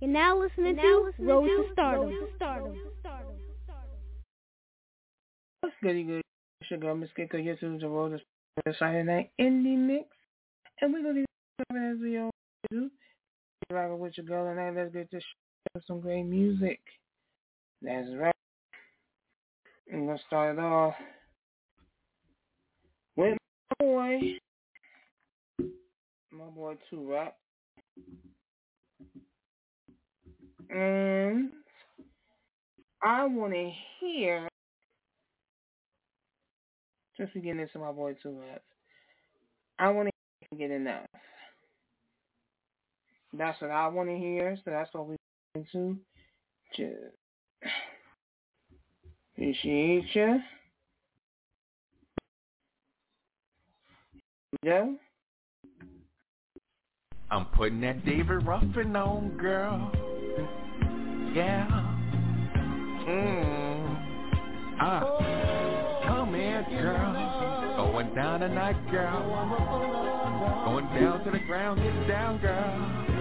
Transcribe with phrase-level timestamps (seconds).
[0.00, 2.14] You're now listening now to listening Road to Stardom.
[5.60, 6.22] What's goody good?
[6.60, 7.44] It's your girl, Miss Gigo.
[7.44, 8.18] Yes, it was a Road to
[8.60, 10.06] Stardom Saturday Night Indie Mix.
[10.80, 12.32] And we're going to be as we always
[12.70, 12.90] do.
[13.70, 14.74] Rocking with your girl tonight.
[14.76, 15.20] Let's get to
[15.86, 16.80] some great music.
[17.82, 18.34] That's right.
[19.92, 20.94] I'm going to start it off
[23.16, 23.36] with
[23.80, 24.20] my boy.
[26.30, 27.36] My boy, Two Rap.
[30.70, 31.50] And
[33.02, 34.48] I want to hear,
[37.16, 38.62] just to get into my boy too Rap,
[39.78, 40.10] I want
[40.50, 41.06] to get enough.
[43.32, 45.16] That's what I want to hear, so that's what we're
[45.54, 45.96] into.
[46.74, 46.96] Just
[49.34, 50.40] appreciate you.
[54.64, 54.96] Go.
[57.30, 59.92] I'm putting that David Ruffin on, girl.
[61.34, 61.66] Yeah.
[63.06, 64.78] Mmm.
[64.80, 66.04] Ah.
[66.06, 67.76] Come here, girl.
[67.76, 69.22] Going down tonight, girl.
[70.64, 73.18] Going down to the ground, get down, girl.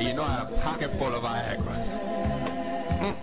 [0.00, 1.76] You know I have a pocket full of Viagra.
[3.02, 3.16] Mm.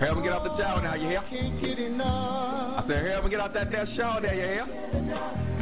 [0.00, 1.20] Help me get off the shower now, you hear?
[1.20, 5.53] I said, help me get off that there shower there, you hear?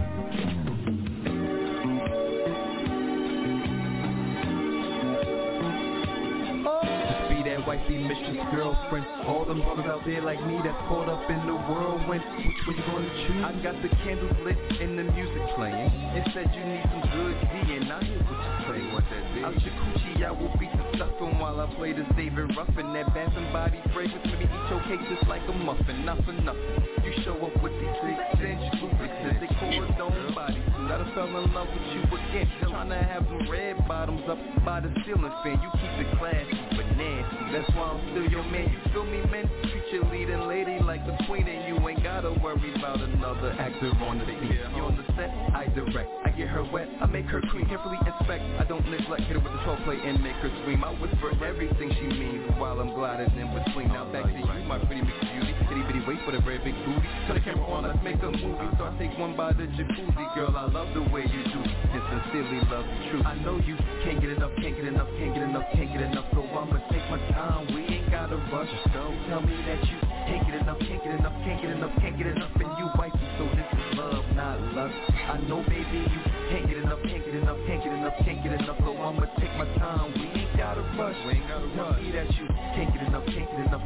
[7.72, 9.06] Wifey, mistress, girlfriend.
[9.24, 12.20] All them brothers out there like me that's caught up in the whirlwind.
[12.68, 13.44] Which one you gonna choose?
[13.48, 15.88] I got the candles lit and the music playing.
[16.12, 18.80] It said you need some good D and I hear what you say.
[18.92, 19.40] What that be?
[19.40, 22.92] Out your coochie, I will beat the stuffing while I play this David Ruffin.
[22.92, 26.04] That bath and body fragrance, maybe eat your cake just like a muffin.
[26.04, 26.76] Not for nothing.
[27.00, 30.61] You show up with these six inch boobies, they call it dome body.
[31.00, 32.50] I fell in love with you again.
[32.60, 35.56] Trying to have some red bottoms up by the ceiling fan.
[35.64, 37.48] You keep it classy, but nasty.
[37.48, 38.68] That's why I'm still your man.
[38.68, 39.48] You feel me, man?
[39.72, 43.88] Treat your leading lady like the queen, and you ain't gotta worry about another actor
[44.04, 44.52] on the scene.
[44.76, 46.12] You on the set, I direct.
[46.28, 47.64] I get her wet, I make her clean.
[47.72, 48.44] Carefully inspect.
[48.60, 49.24] I don't neglect.
[49.24, 50.84] Hit her with the 12 play and make her scream.
[50.84, 53.88] I whisper everything she means while I'm gliding in between.
[53.88, 55.31] Now back to you, my pretty beauty.
[55.72, 57.08] Itty bitty waist with a very big booty.
[57.24, 58.68] Turn the camera on, let's make a movie.
[58.76, 60.52] So I take one by the jacuzzi, girl.
[60.52, 61.60] I love the way you do.
[61.64, 63.24] And sincerely love the truth.
[63.24, 66.28] I know you can't get enough, can't get enough, can't get enough, can't get enough.
[66.36, 67.72] So I'ma take my time.
[67.72, 68.68] We ain't gotta rush.
[68.92, 69.96] Don't tell me that you
[70.28, 73.16] can't get enough, can't get enough, can't get enough, can't get enough, and you wife
[73.16, 73.26] me.
[73.40, 74.92] So this is love, not lust.
[75.08, 76.20] I know, baby, you
[76.52, 78.76] can't get enough, can't get enough, can't get enough, can't get enough.
[78.84, 79.51] So I'ma take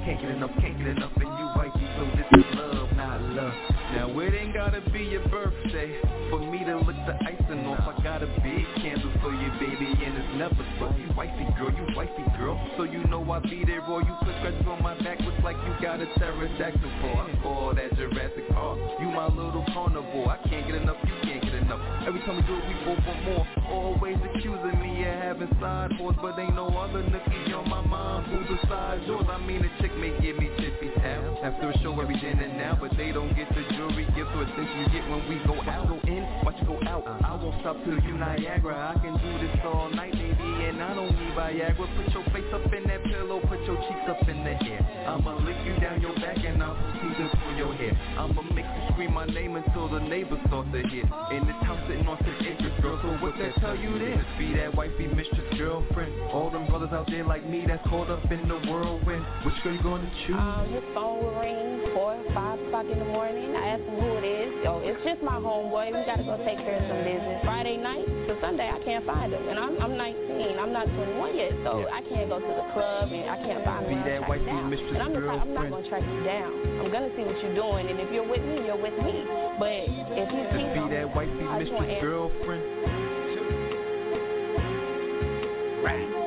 [0.06, 1.89] can't get enough, can't get enough, and you me.
[1.99, 3.53] So this is love, not love.
[3.91, 5.99] Now it ain't gotta be your birthday
[6.31, 7.83] for me to lick the icing off.
[7.83, 10.95] I got a big candle for you, baby, and it's never slow.
[10.95, 12.55] You wifey girl, you wifey girl.
[12.77, 14.06] So you know I be there, boy.
[14.06, 16.87] You put scratches on my back, looks like you got a pterodactyl.
[16.87, 18.78] I call that Jurassic Park.
[19.00, 20.31] You my little carnivore.
[20.31, 21.26] I can't get enough, you
[22.06, 23.47] Every time we do it, we both want more.
[23.66, 28.27] Always accusing me of having side horse, but ain't no other nookie on my mind.
[28.31, 29.27] Who's besides yours?
[29.28, 32.56] I mean, a chick may give me tippy tap after a show every then and
[32.56, 35.59] now, but they don't get the jewelry gifts or attention you get when we go
[35.66, 35.88] out.
[35.88, 37.03] Go in, watch you go out.
[37.03, 38.94] I won't stop till you Niagara.
[38.94, 41.75] I can do this all night, baby, and I don't need Viagra.
[41.77, 44.87] Put your face up in that pillow, put your cheeks up in the air.
[45.09, 46.36] I'ma lick you down your back
[47.56, 47.97] your hair.
[48.19, 51.05] I'ma make you scream my name until the neighbors start to hear.
[51.33, 52.99] In this house sitting on six acres, girl.
[53.03, 54.21] So what that tell you this?
[54.39, 56.12] Be that wifey, mistress, girlfriend.
[56.33, 59.25] All them brothers out there like me that's caught up in the whirlwind.
[59.45, 60.37] Which girl you gonna choose?
[60.37, 63.56] Um, your phone will ring four, five o'clock in the morning.
[63.56, 64.53] I ask them who it is.
[64.65, 65.93] Yo, it's just my homeboy.
[65.97, 67.41] We gotta go take care of some business.
[67.45, 70.59] Friday night to Sunday, I can't find him, and I'm I'm 19.
[70.59, 71.95] I'm not 21 yet, so Yeah.
[71.95, 74.93] I can't go to the club and I can't find him Be that wifey, mistress,
[74.93, 76.50] and I'm the I'm not gonna track you down.
[76.83, 79.25] I'm gonna see what you're doing, and if you're with me, you're with me.
[79.59, 82.62] But if you cheat Be that wifey, I just want mistress, girlfriend.
[85.83, 86.26] To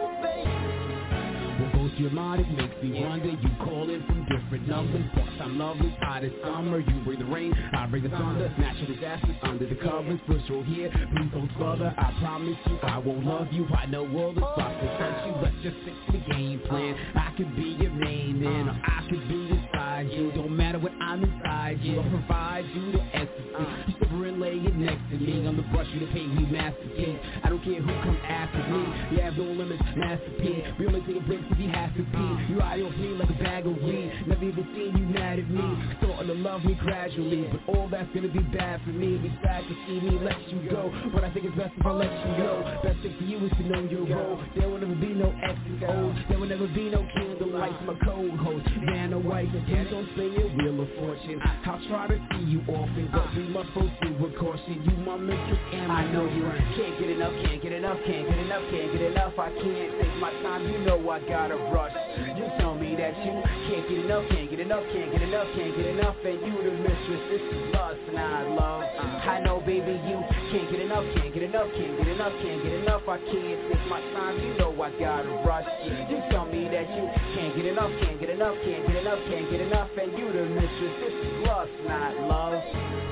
[1.99, 3.27] your mind, it makes me wonder.
[3.29, 5.05] You call calling from different numbers.
[5.41, 6.79] I'm lovers, hot as summer.
[6.79, 8.53] You bring the rain, I bring the thunder.
[8.57, 10.19] Natural disasters under the covers.
[10.49, 11.93] Row here, please don't smother.
[11.97, 13.67] I promise you, I won't love you.
[13.67, 15.33] I know all the spots to touch you.
[15.41, 16.95] Let's just to the game plan.
[17.15, 20.31] I could be your main man, or I could be beside you.
[20.33, 21.99] Don't matter what I'm inside you.
[21.99, 23.95] I'll provide you the ecstasy.
[24.11, 25.45] You lay it next to me.
[25.47, 27.19] I'm the brush you to paint me masterpiece.
[27.43, 29.15] I don't care who comes after me.
[29.15, 32.81] You have no limits, masterpiece We only take a break if you have You eye
[32.81, 34.11] off me like a bag of weed.
[34.27, 35.95] Never even seen you mad at me.
[35.97, 39.17] Starting to love me gradually But all that's gonna be bad for me.
[39.17, 41.91] Be sad to see me let you go But I think it's best if I
[41.91, 42.79] let you go.
[42.83, 45.57] Best thing for you is to know your role There will never be no X
[45.65, 49.87] and O's There will never be no candlelight My cold host, man or wife Please
[49.89, 51.39] don't spin your wheel of fortune.
[51.65, 54.83] I'll try to see you often But we must proceed with caution.
[54.85, 56.43] You my mistress and I know you
[56.77, 59.33] can't get enough, can't get enough, can't get enough, can't get enough.
[59.39, 61.95] I can't take my time, you know I gotta rush
[62.35, 63.33] You tell me that you
[63.67, 66.73] can't get enough, can't get enough, can't get enough, can't get enough And you the
[66.83, 68.83] mistress, this is lust, not love
[69.23, 70.19] I know baby you
[70.51, 73.85] can't get enough, can't get enough, can't get enough, can't get enough I can't take
[73.87, 77.05] my time, you know I gotta rush You tell me that you
[77.35, 80.43] can't get enough, can't get enough, can't get enough, can't get enough And you the
[80.51, 83.08] mistress, this is lust, not love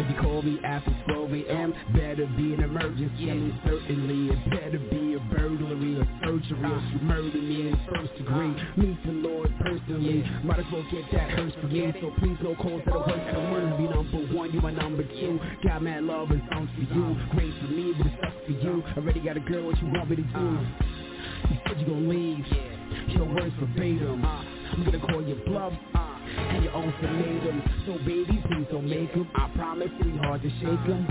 [0.00, 3.30] if you call me after 12 a.m., better be an emergency.
[3.30, 7.04] I mean, certainly it better be a burglary or surgery or you uh-huh.
[7.04, 8.50] murder me in first degree.
[8.50, 8.80] Uh-huh.
[8.80, 10.24] Meet the Lord personally.
[10.42, 11.92] Might as well get that hurts for me.
[12.00, 13.76] So please no calls that are worse than words.
[13.76, 15.38] Be number one, you my number two.
[15.64, 17.04] Got mad love and songs for you.
[17.04, 17.34] Uh-huh.
[17.36, 18.82] Great for me, but it sucks for you.
[18.96, 20.58] Already got a girl, what you want me to do?
[21.50, 22.46] You said you gon' leave.
[23.08, 24.24] Your words verbatim.
[24.24, 25.74] I'm gonna call you bluff
[26.36, 29.90] and your ultimatum So baby, please don't make them I promise
[30.22, 31.08] hard to shake them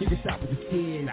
[0.00, 1.10] You can stop with the tears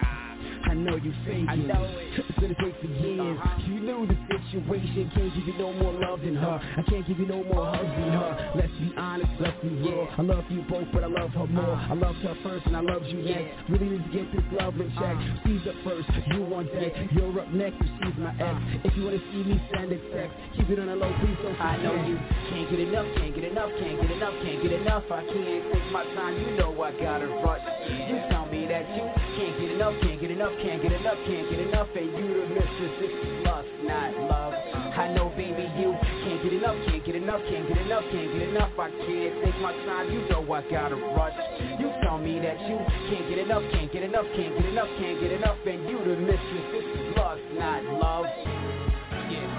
[0.72, 1.50] I know you faking.
[1.50, 2.16] I know it.
[2.16, 3.36] It's gonna take some years.
[3.36, 3.60] Uh-huh.
[3.68, 4.16] You knew the
[4.48, 5.12] situation.
[5.12, 6.56] Can't give you no more love than her.
[6.64, 8.52] I can't give you no more hugs than her.
[8.56, 10.08] Let's be honest, let's be real.
[10.16, 11.76] I love you both, but I love her more.
[11.76, 13.68] I loved her first and I loved you next.
[13.68, 15.12] Really need to get this love in check.
[15.12, 15.44] Uh-huh.
[15.44, 16.92] She's up first, you on deck.
[17.12, 18.40] You're up next, if she's my ex.
[18.40, 18.88] Uh-huh.
[18.88, 20.32] If you wanna see me, send a text.
[20.56, 21.60] Keep it on a low, please don't.
[21.60, 22.16] I know you
[22.48, 25.04] can't get enough, can't get enough, can't get enough, can't get enough.
[25.12, 26.32] I can't take my time.
[26.40, 27.60] You know I gotta rush.
[27.92, 29.04] You tell that you
[29.36, 32.46] can't get enough, can't get enough, can't get enough, can't get enough, and you the
[32.56, 32.94] mistress.
[33.04, 34.54] This is lust, not love.
[34.96, 35.92] I know, baby, you
[36.24, 38.72] can't get enough, can't get enough, can't get enough, can't get enough.
[38.80, 40.08] I can't take my time.
[40.08, 41.36] You know I gotta rush.
[41.78, 42.80] You tell me that you
[43.12, 46.16] can't get enough, can't get enough, can't get enough, can't get enough, and you the
[46.16, 46.66] mistress.
[46.72, 48.71] This is lust, not love.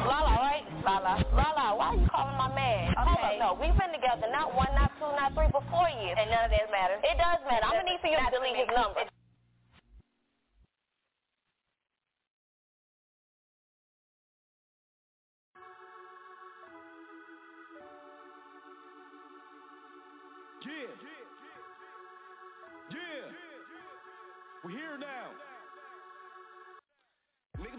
[0.04, 0.10] Yeah.
[0.12, 0.66] Lala, right?
[0.84, 1.14] Lala.
[1.32, 2.92] Lala, why are you calling my man?
[2.92, 3.40] Okay.
[3.40, 6.18] no, we've been together not one, not two, not three, but four years.
[6.20, 7.00] And none of that matters.
[7.04, 7.64] It does matter.
[7.64, 9.00] I'm gonna need for you to delete his number.
[20.64, 20.92] Yeah.
[22.92, 23.32] Yeah.
[24.64, 25.53] We're here now.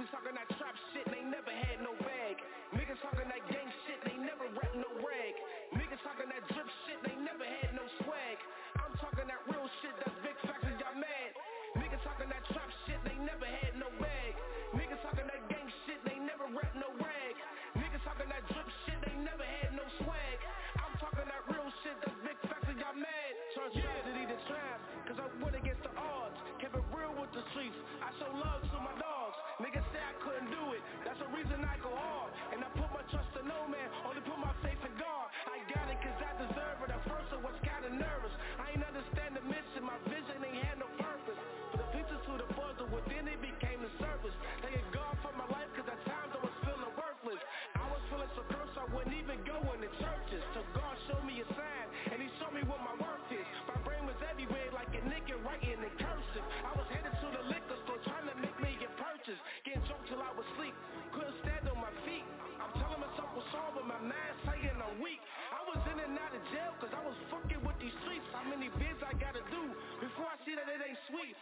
[0.05, 2.37] Niggas talking that trap shit, they never had no bag.
[2.77, 5.33] Niggas talking that gang shit, they never rap no rag.
[5.73, 8.37] Niggas talking that drip shit, they never had no swag.
[8.85, 10.34] I'm talking that real shit, that's big
[31.85, 32.24] the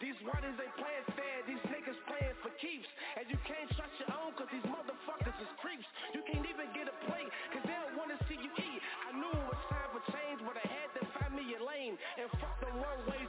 [0.03, 2.91] These writers they playing fair, these niggas playing for keeps.
[3.15, 5.87] And you can't trust your own cause these motherfuckers is creeps.
[6.11, 8.81] You can't even get a plate cause they don't wanna see you eat.
[9.07, 11.95] I knew it was time for change but I had to find me a lane.
[12.19, 13.22] And fuck the wrong ways,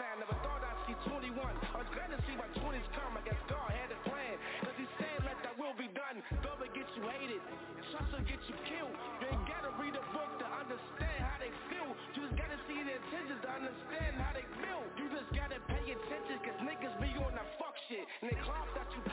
[0.00, 1.36] I Never thought I'd see 21.
[1.36, 3.20] I was glad to see my 20s come.
[3.20, 4.34] I guess God had a plan.
[4.64, 6.24] Cause he said, let that will be done.
[6.40, 7.44] Love get you hated.
[7.92, 8.96] Trust will get you killed.
[9.20, 11.92] You ain't gotta read a book to understand how they feel.
[12.16, 14.80] You just gotta see their intentions to understand how they feel.
[14.96, 18.08] You just gotta pay attention cause niggas be on that fuck shit.
[18.24, 19.04] And they clock that you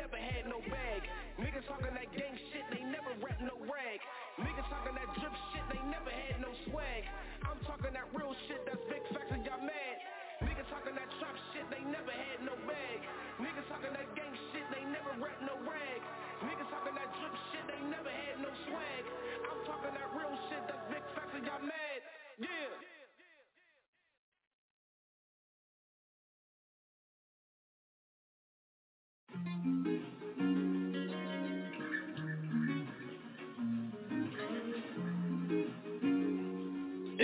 [0.00, 1.02] never had no bag.
[1.36, 4.00] Niggas talking that gang shit, they never rap no rag.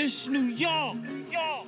[0.09, 0.99] It's New York.
[1.33, 1.67] York.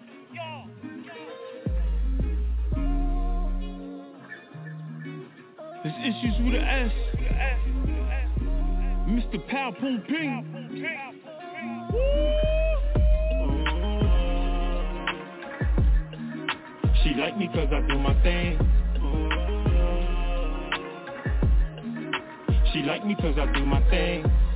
[5.84, 6.92] It's issues with an S.
[9.08, 9.44] Mr.
[9.48, 10.44] Pow Poom Ping.
[17.02, 18.56] She like me cause I do my thing.
[22.72, 24.47] She like me cause I do my thing.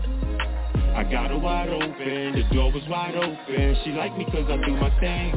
[0.94, 3.76] I got her wide open, the door was wide open.
[3.82, 5.32] She like me cause I do my thing.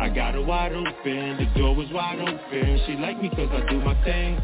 [0.00, 2.80] I got her wide open, the door was wide open.
[2.86, 4.42] She like me cause I do my thing.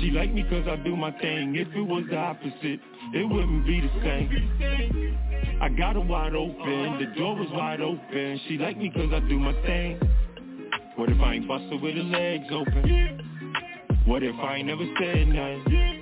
[0.00, 1.54] She like me cause I do my thing.
[1.54, 2.80] If it was the opposite,
[3.14, 5.58] it wouldn't be the same.
[5.62, 8.40] I got her wide open, the door was wide open.
[8.48, 10.00] She like me cause I do my thing.
[10.96, 13.54] What if I ain't busted with her legs open?
[14.06, 15.95] What if I ain't never said nothing?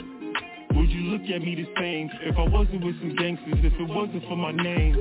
[1.15, 4.35] Look at me the same if I wasn't with some gangsters, if it wasn't for
[4.35, 4.97] my name?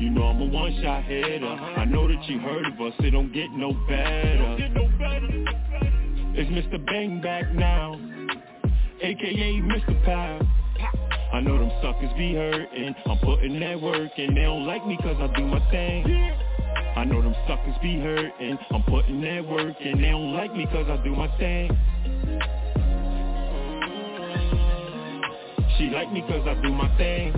[0.00, 1.44] You know I'm a one-shot hitter.
[1.44, 4.56] I know that you heard of us, it don't get no better.
[6.32, 6.82] It's Mr.
[6.86, 8.00] Bang back now,
[9.02, 10.02] aka Mr.
[10.06, 10.40] Pow.
[11.30, 14.34] I know them suckers be hurting, I'm putting that work in.
[14.34, 16.06] They don't like me cause I do my thing.
[16.96, 20.00] I know them suckers be hurting, I'm putting that work in.
[20.00, 21.70] They don't like me cause I do my thing.
[25.78, 27.32] She like me cause I do my thing.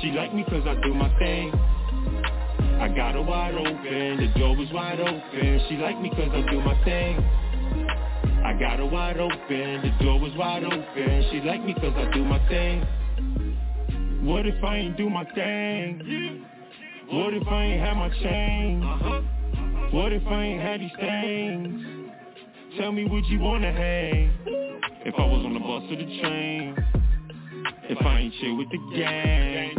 [0.00, 1.52] She like me cause I do my thing.
[2.80, 5.60] I got her wide open, the door was wide open.
[5.68, 7.18] She like me cause I do my thing.
[8.44, 11.26] I got her wide open, the door was wide open.
[11.32, 12.86] She like me cause I do my thing.
[14.22, 16.46] What if I ain't do my thing?
[17.10, 18.82] What if I ain't have my chain?
[18.84, 19.20] Uh-huh.
[19.90, 21.89] What if I ain't had these things?
[22.78, 24.30] Tell me would you wanna hang?
[25.04, 26.76] If I was on the bus or the train
[27.88, 29.74] If I ain't chill with the gang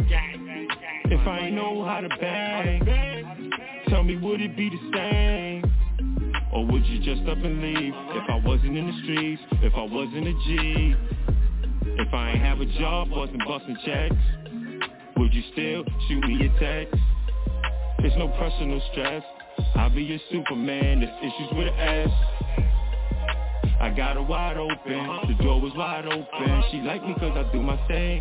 [1.06, 3.50] If I ain't know how to bang
[3.88, 6.42] Tell me would it be the same?
[6.52, 7.94] Or would you just up and leave?
[7.94, 10.94] If I wasn't in the streets If I wasn't a G
[11.98, 14.16] If I ain't have a job, wasn't busting checks
[15.16, 17.00] Would you still shoot me a text?
[18.00, 19.22] It's no pressure, no stress
[19.76, 22.71] I'll be your Superman, there's issues with an S
[23.82, 26.62] I got her wide open, the door was wide open.
[26.70, 28.20] She like me cause I do my thing.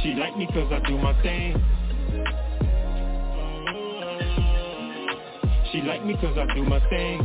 [0.00, 1.58] She like me cause I do my thing.
[5.72, 7.20] She like me cause I do my thing.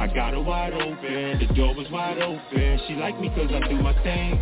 [0.00, 2.80] I got her wide open, the door was wide open.
[2.88, 4.34] She like me cause I do my thing.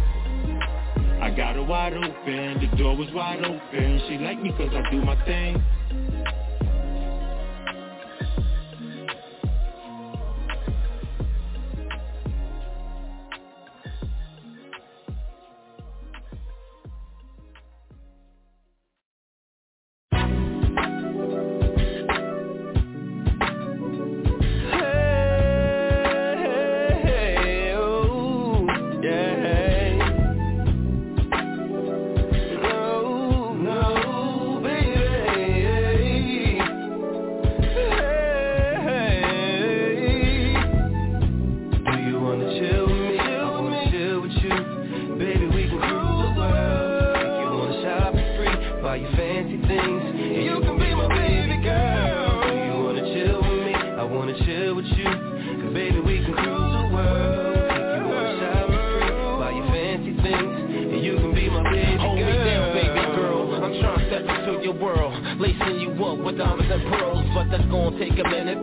[1.21, 4.01] I got her wide open, the door was wide open.
[4.09, 5.63] She like me cause I do my thing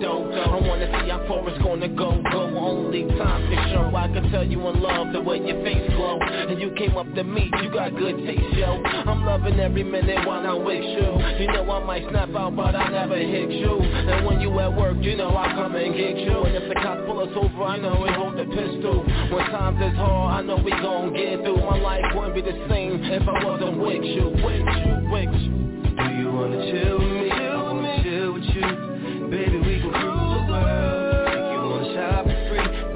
[0.03, 0.27] though.
[0.27, 2.41] I wanna see how far it's gonna go, go.
[2.59, 3.95] Only time to show.
[3.95, 7.07] I can tell you in love the way your face glow, and you came up
[7.15, 7.51] to meet.
[7.63, 8.83] You got good taste, yo.
[8.83, 11.07] I'm loving every minute while I'm with you.
[11.39, 13.79] You know I might snap out, but I never hit you.
[13.79, 16.35] And when you at work, you know I come and get you.
[16.43, 19.03] And if the cops pull us over, I know we hold the pistol.
[19.31, 21.63] When times is hard, I know we gon' get through.
[21.63, 25.63] My life wouldn't be the same if I wasn't with you, with you, with you.
[25.95, 27.22] Do you wanna chill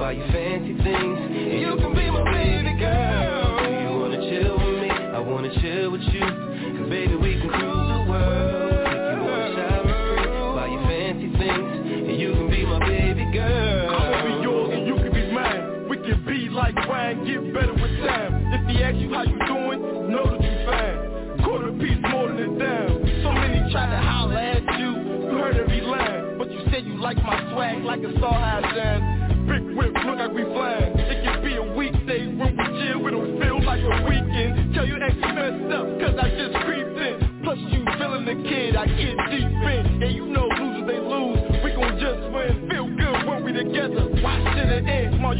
[0.07, 1.19] buy you fancy things.
[1.19, 3.59] And you can be my baby girl.
[3.59, 4.89] Do you wanna chill with me?
[4.89, 6.23] I wanna chill with you.
[6.23, 8.87] Cause baby, we can cruise the world.
[8.87, 12.19] If you wanna shop for free, buy you fancy things.
[12.23, 13.99] You can be my baby girl.
[13.99, 15.89] I will be yours and you can be mine.
[15.89, 18.47] We can be like wine, get better with time.
[18.55, 21.43] If he asks you how you doing, know that you fine.
[21.43, 22.95] Quarter piece more than a dime.
[23.27, 24.91] So many try to holler at you.
[25.27, 28.63] You heard every line, but you said you like my swag like a star high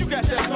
[0.10, 0.47] got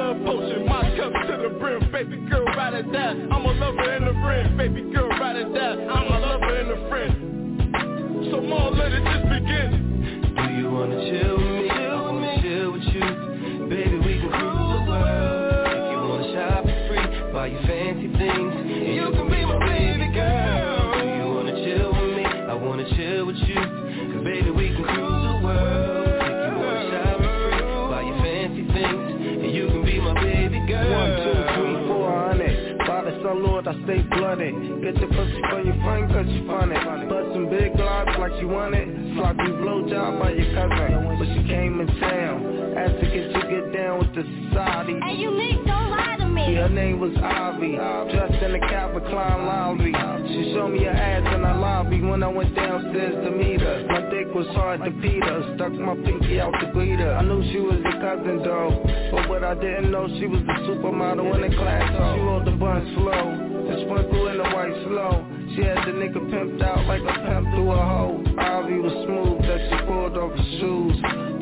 [33.84, 34.54] stay blooded.
[34.82, 36.74] Get your pussy from your friend cause you funny.
[37.08, 38.88] Bust some big glocks like you want it.
[39.14, 41.18] Sloppy blowjob by your cousin.
[41.18, 42.74] But she came in town.
[42.76, 44.98] Asked to get you get down with the society.
[45.04, 46.54] Hey, you Nick, don't lie to me.
[46.54, 47.76] Yeah, her name was Ivy.
[47.76, 49.92] Dressed in a Calvin Klein laundry.
[50.28, 53.86] She showed me her ass in the lobby when I went downstairs to meet her.
[53.88, 55.54] My dick was hard to beat her.
[55.56, 57.14] Stuck my pinky out to greet her.
[57.14, 58.82] I knew she was your cousin though.
[59.12, 61.90] But what I didn't know, she was the supermodel in the class.
[61.92, 63.41] She rolled the bun slow.
[63.82, 65.26] And sprinkle in the white slow.
[65.54, 68.22] She had the nigga pimped out like a pimp through a hole.
[68.38, 70.96] Ivy was smooth that she pulled off her shoes.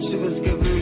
[0.09, 0.80] She was giving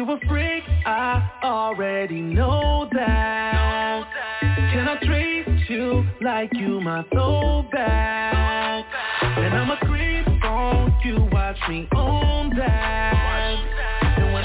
[0.00, 4.02] You a freak, I already know that.
[4.40, 8.86] Can I treat you like you my throwback?
[9.20, 13.69] And I'ma creep on you, watch me own that.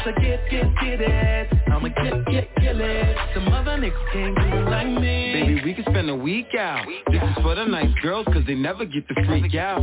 [0.07, 3.17] I get, get, get it, I'ma get, get, kill it.
[3.33, 5.33] Some other niggas can't it like me.
[5.33, 6.85] Baby, we can spend a week out.
[7.11, 9.81] This is for the nice girls, cause they never get to freak out.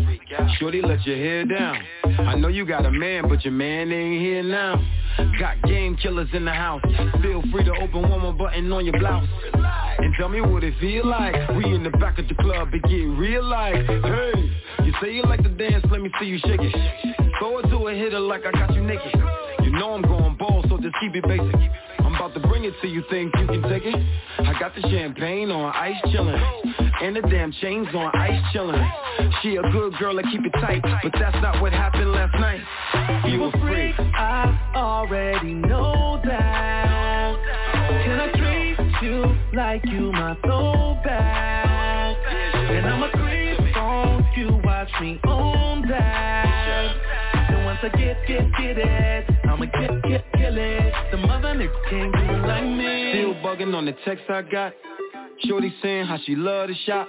[0.60, 1.76] Shorty, let your hair down.
[2.04, 4.80] I know you got a man, but your man ain't here now.
[5.40, 6.82] Got game killers in the house.
[7.20, 9.28] Feel free to open one more button on your blouse.
[9.98, 11.34] And tell me what it feel like.
[11.56, 13.74] We in the back of the club, it get real like.
[13.74, 14.32] Hey,
[14.84, 16.76] you say you like to dance, let me see you shake it.
[17.40, 19.20] Throw it to a hitter like I got you naked.
[19.82, 21.70] Know I'm going ball, so just keep it basic.
[21.98, 23.96] I'm about to bring it to you, think you can take it?
[24.38, 26.40] I got the champagne on ice chillin',
[27.02, 28.80] and the damn chains on ice chillin'.
[29.42, 32.60] She a good girl, I keep it tight, but that's not what happened last night.
[33.26, 33.96] You a freak.
[33.98, 37.34] I already know that.
[38.04, 42.16] Can I treat you like you my throwback?
[42.54, 46.61] And I'ma creep on you, watch me own that.
[47.72, 50.94] Once I get, get, get it, I'ma get, get, kill it.
[51.10, 53.12] Some other niggas can't do it like me.
[53.14, 54.74] Still bugging on the text I got.
[55.40, 57.08] Shorty saying how she love the shop.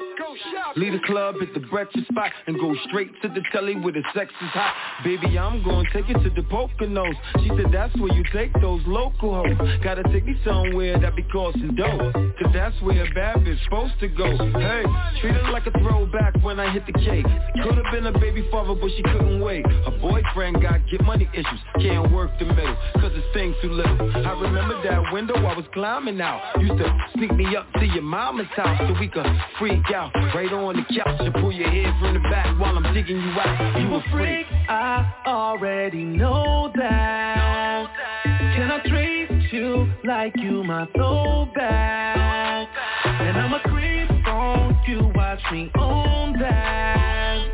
[0.75, 4.01] Leave the club at the breakfast spot and go straight to the telly where the
[4.15, 4.73] sex is hot.
[5.03, 7.13] Baby, I'm gonna take it to the Poconos.
[7.43, 9.57] She said that's where you take those local hoes.
[9.83, 12.12] Gotta take me somewhere that be costing dough.
[12.13, 14.25] Cause that's where a bad bitch supposed to go.
[14.36, 14.83] Hey,
[15.21, 17.25] treat her like a throwback when I hit the cake.
[17.63, 19.65] Could've been a baby father, but she couldn't wait.
[19.67, 24.12] Her boyfriend got get money issues, can't work the middle, cause it's thing too little.
[24.25, 26.41] I remember that window I was climbing out.
[26.59, 29.25] Used to sneak me up to your mama's house so we could
[29.59, 30.09] freak out.
[30.33, 33.31] Right on the couch and pull your head from the back while I'm digging you
[33.31, 33.77] out.
[33.77, 37.88] You, you a freak, I already know that.
[38.23, 42.69] Can I treat you like you my throwback?
[43.03, 47.45] And I'm a creep on you, watch me own that.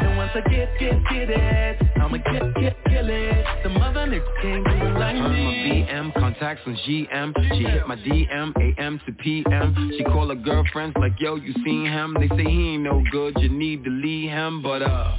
[0.00, 3.46] And once I get, get, get it, I'ma get, get, kill it.
[3.62, 5.86] The mother niggas can't do it like me.
[5.88, 7.32] I'm a BM, contacts on GM.
[7.56, 9.90] She hit my DM, AM to PM.
[9.96, 12.14] She call her girlfriends like, yo, you seen him?
[12.20, 14.62] They say he ain't no good, you need to leave him.
[14.62, 15.16] But uh,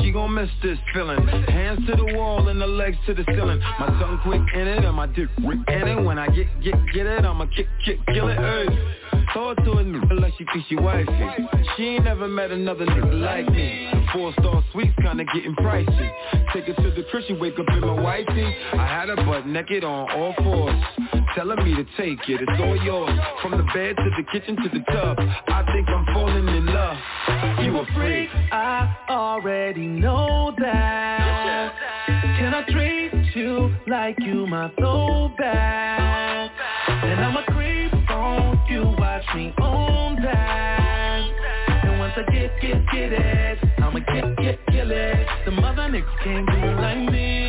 [0.00, 1.28] she gon' miss this feeling.
[1.28, 3.60] Hands to the wall and the legs to the ceiling.
[3.78, 6.02] My tongue quick in it and my dick quick in it.
[6.02, 8.36] When I get, get, get it, I'ma kick, kick, kill it.
[8.36, 8.96] Hey.
[9.34, 11.12] Thought to admit like she thinks she wifey.
[11.76, 13.92] She ain't never met another nigga like me.
[14.12, 16.10] Four star suites kinda getting pricey.
[16.52, 18.56] Take it to the she wake up in my wifey.
[18.74, 20.82] I had her butt naked on all fours.
[21.34, 23.18] Telling me to take it, it's all yours.
[23.42, 25.18] From the bed to the kitchen to the tub.
[25.48, 26.96] I think I'm falling in love.
[27.62, 28.30] You a freak.
[28.52, 31.74] I already know that.
[32.06, 36.50] Can I treat you like you my throwback?
[36.88, 40.75] And I'm a creep on you, watch me own that.
[42.18, 45.26] I get, get, get it, I'ma get, get, kill it.
[45.44, 47.45] The mother niggas can't do it like me.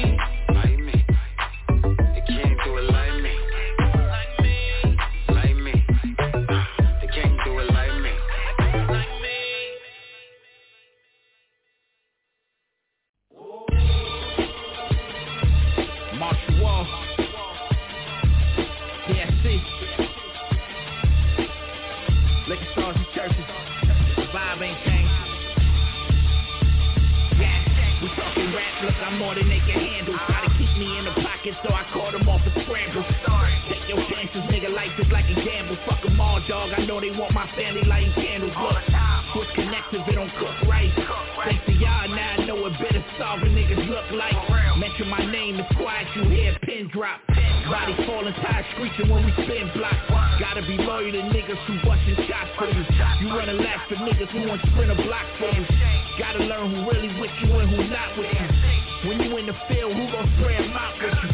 [28.84, 30.14] Look, I'm more than they can handle.
[30.30, 33.02] Try to keep me in the pocket, so I caught them off a scramble.
[33.70, 34.70] Take your chances, nigga.
[34.70, 35.78] Life is like a gamble.
[35.90, 36.70] Fuck them all, dog.
[36.78, 38.54] I know they want my family lighting candles.
[38.54, 38.78] Look,
[39.34, 40.94] switch connectors, they don't cook right.
[41.44, 44.47] Thanks to y'all, now I know what better solving niggas look like.
[44.98, 47.22] Mention my name, it's quiet, you hear pin drop.
[47.70, 49.94] Body falling, tires screeching when we spin block.
[50.42, 52.82] Gotta be loyal to niggas who bustin' shots for you.
[53.22, 55.66] You running laps for niggas who want sprint a block for you.
[56.18, 58.48] Gotta learn who really with you and who not with you.
[59.06, 61.30] When you in the field, who gon' spray 'em out with you?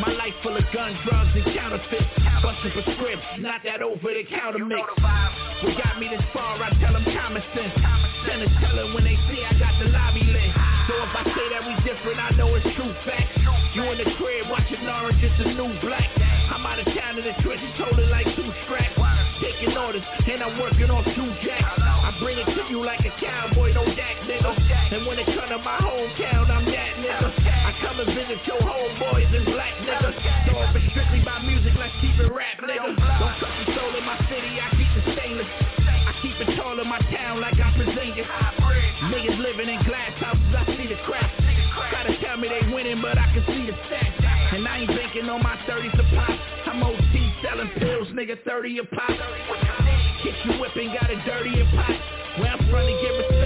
[0.00, 2.08] My life full of gun, drugs, and counterfeits.
[2.40, 4.80] Bustin' for scripts, not that over-the-counter mix.
[5.60, 7.74] What got me this far, I tell them common sense.
[8.24, 10.23] Send a teller when they see I got the lobby
[11.04, 13.36] If I say that we different, I know it's true facts.
[13.76, 16.08] You in the crib watching orange, it's a new black.
[16.48, 18.96] I'm out of town in the trenches, holding like two straps.
[19.36, 21.76] Taking orders, and I'm working on two jacks.
[21.76, 24.56] I bring it to you like a cowboy, no jack, nigga.
[24.96, 27.28] And when it come to my hometown, I'm that nigga.
[27.36, 30.08] I come and visit your homeboys in black, nigga.
[30.48, 32.96] So if it's strictly by music, let's keep it rap, nigga.
[45.14, 46.28] Banking on my 30s a pop.
[46.66, 49.10] I'm OT selling pills, nigga, 30 a pop.
[50.22, 51.94] Hit you whipping, got it dirty and pot.
[52.40, 53.43] Where I'm from to get respect,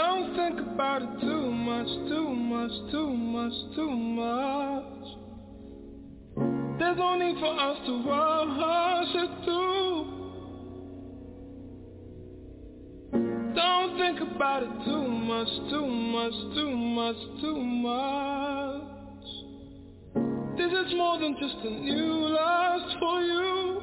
[0.00, 5.04] Don't think about it too much, too much, too much, too much.
[6.78, 10.04] There's no need for us to rush it through.
[13.54, 18.80] Don't think about it too much, too much, too much, too much.
[20.56, 23.82] This is more than just a new lust for you.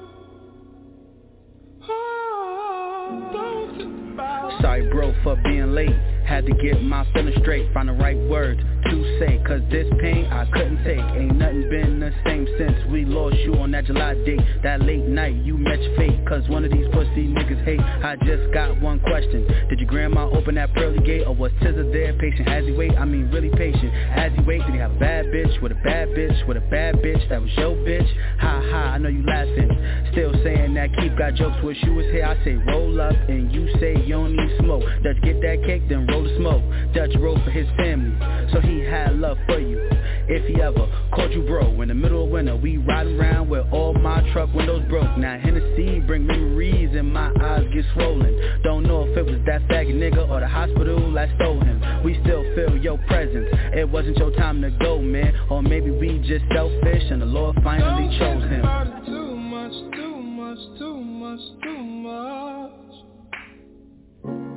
[1.88, 4.47] Oh, don't think about.
[4.62, 5.96] Sorry, bro, for being late.
[6.26, 8.60] Had to get my feelings straight, find the right words.
[8.90, 11.00] Two say Cause this pain I couldn't take.
[11.00, 14.40] Ain't nothing been the same since we lost you on that July date.
[14.64, 17.80] That late night you met your fate Cause one of these pussy niggas hate.
[17.80, 19.48] I just got one question.
[19.70, 22.48] Did your grandma open that pearly gate Or was Tizza there patient?
[22.48, 22.98] As he wait?
[22.98, 23.94] I mean really patient.
[23.94, 26.68] As he wait did he have a bad bitch With a bad bitch With a
[26.70, 28.08] bad bitch That was your bitch?
[28.40, 29.70] Ha ha I know you laughing.
[30.12, 32.26] Still saying that keep got jokes Wish you was here.
[32.26, 34.84] I say roll up And you say you don't need smoke.
[35.04, 36.64] Dutch get that cake then roll the smoke.
[36.94, 38.16] Dutch roll for his family
[38.52, 39.90] So he had love for you.
[40.30, 43.66] If he ever called you bro In the middle of winter we riding around with
[43.72, 45.18] all my truck windows broke.
[45.18, 48.62] Now Hennessy bring memories and my eyes get swollen.
[48.64, 52.04] Don't know if it was that faggot nigga or the hospital that stole him.
[52.04, 53.48] We still feel your presence.
[53.74, 55.34] It wasn't your time to go man.
[55.50, 58.62] Or maybe we just selfish and the Lord finally chose him.
[59.06, 62.72] Too much, too much, too much, too much.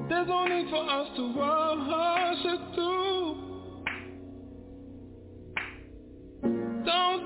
[0.09, 3.50] There's no need for us to rush it through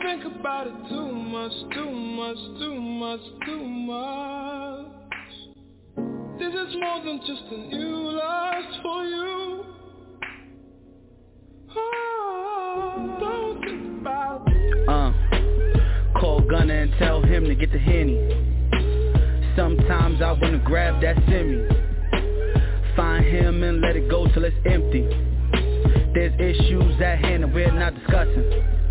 [0.05, 4.87] think about it too much, too much, too much, too much.
[6.39, 9.65] This is more than just a new lust for you.
[11.75, 14.89] Oh, don't think about it.
[14.89, 18.19] Uh, call Gunner and tell him to get the Henny.
[19.57, 21.67] Sometimes I wanna grab that semi.
[22.95, 25.09] Find him and let it go till it's empty.
[26.13, 28.84] There's issues at hand and we're not discussing.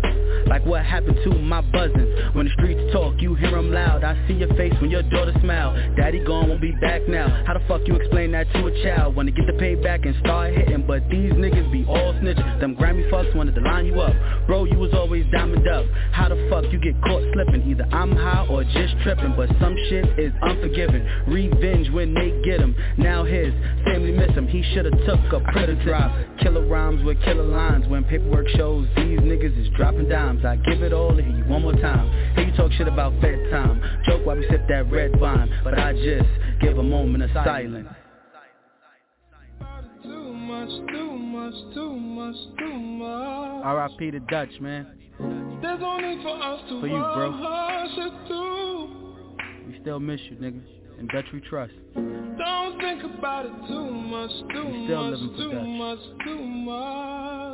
[0.46, 2.10] Like what happened to my buzzing?
[2.32, 4.04] When the streets talk, you hear them loud.
[4.04, 5.74] I see your face when your daughter smile.
[5.96, 7.44] Daddy gone, won't be back now.
[7.46, 9.16] How the fuck you explain that to a child?
[9.16, 13.08] Wanna get the payback and start hitting But these niggas be all snitching Them Grammy
[13.10, 14.14] fucks wanted to line you up.
[14.46, 15.86] Bro, you was always diamond up.
[16.12, 17.68] How the fuck you get caught slipping?
[17.68, 21.06] Either I'm high or just tripping But some shit is unforgiving.
[21.26, 23.52] Revenge when they get him Now his
[23.84, 24.46] family miss him.
[24.46, 27.86] He should've took a prison drop Killer rhymes with killer lines.
[27.88, 31.44] When paperwork shows these niggas is dropping dimes times I give it all to you
[31.44, 32.34] one more time.
[32.36, 35.50] Hear you talk shit about fed time Joke while we sip that red wine.
[35.64, 36.28] But I just
[36.60, 37.88] give a moment of silence.
[40.02, 44.10] Too much, too much, too much, too much R.I.P.
[44.10, 44.86] to Dutch, man.
[45.62, 47.30] There's no need for us to For you, bro.
[47.30, 49.36] rush it through.
[49.66, 50.60] We still miss you, nigga.
[50.98, 51.72] And Dutch we trust.
[51.94, 55.66] Don't think about it too much, too we still much, living for too Dutch.
[55.66, 57.53] much, too much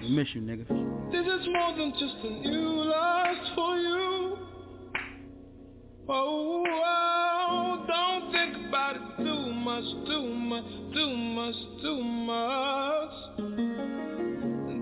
[0.00, 0.66] We miss you, nigga
[1.10, 4.38] This is more than just a new lust for you.
[6.08, 13.12] Oh, oh, don't think about it too much, too much, too much, too much.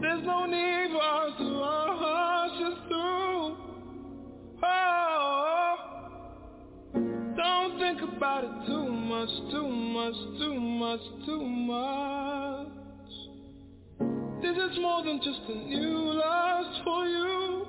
[0.02, 3.56] There's no need for us to rush it through.
[4.62, 5.76] Oh,
[7.36, 12.75] don't think about it too much, too much, too much, too much.
[14.42, 17.66] This is more than just a new lust for you.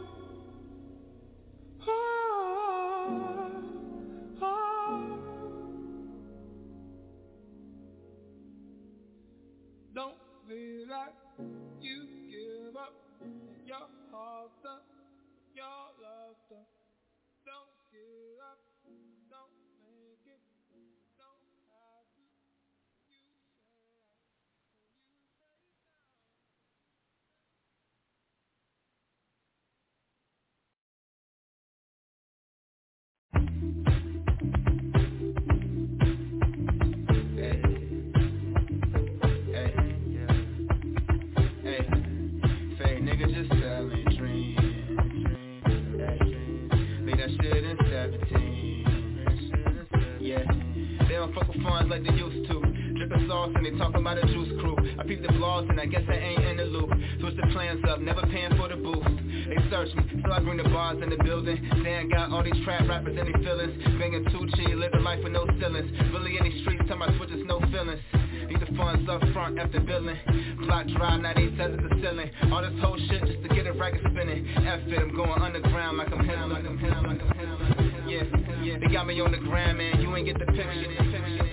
[1.82, 3.51] Ah,
[4.41, 5.17] ah.
[9.95, 10.15] Don't
[10.47, 11.13] feel like
[11.82, 12.16] you
[53.78, 54.76] talking about a juice crew.
[55.00, 56.90] I peep the blogs and I guess I ain't in the loop.
[57.20, 59.06] Switch the plans up, never paying for the booth.
[59.48, 61.58] They search me, so I bring the bars in the building.
[61.84, 63.74] Dan got all these trap rappers and their feelings.
[64.00, 65.90] Banging G, living life with no ceilings.
[66.12, 68.02] Really in these streets, tell my switches no feelings.
[68.50, 70.18] Need the funds up front after billing.
[70.66, 72.30] Block dry, now they tell the ceiling.
[72.52, 74.48] All this whole shit just to get a record spinning.
[74.58, 78.04] F it, I'm going underground like I'm him, like I'm him, like I'm him.
[78.08, 78.24] Yeah,
[78.63, 80.02] yeah, they got me on the gram, man.
[80.02, 81.47] You ain't get the picture.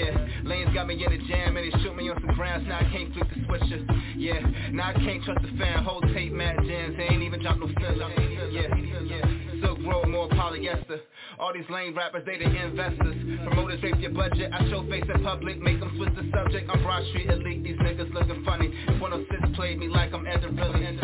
[0.00, 2.66] Yeah, lanes got me in a jam and they shoot me on some grounds.
[2.66, 3.84] Now I can't flip the switcher.
[4.16, 4.40] Yeah,
[4.72, 5.84] now I can't trust the fan.
[5.84, 6.96] Whole tape, mad jams.
[6.96, 8.08] They ain't even drop no filler.
[8.48, 9.60] Yeah, yeah.
[9.60, 11.00] Silk Road, more polyester.
[11.38, 13.14] All these lame rappers, they the investors.
[13.44, 14.50] Promoters rape your budget.
[14.52, 16.70] I show face in public, make them switch the subject.
[16.72, 17.62] I'm Broad Street elite.
[17.62, 18.72] These niggas looking funny.
[18.88, 20.96] If 106 played me like I'm Ed Really.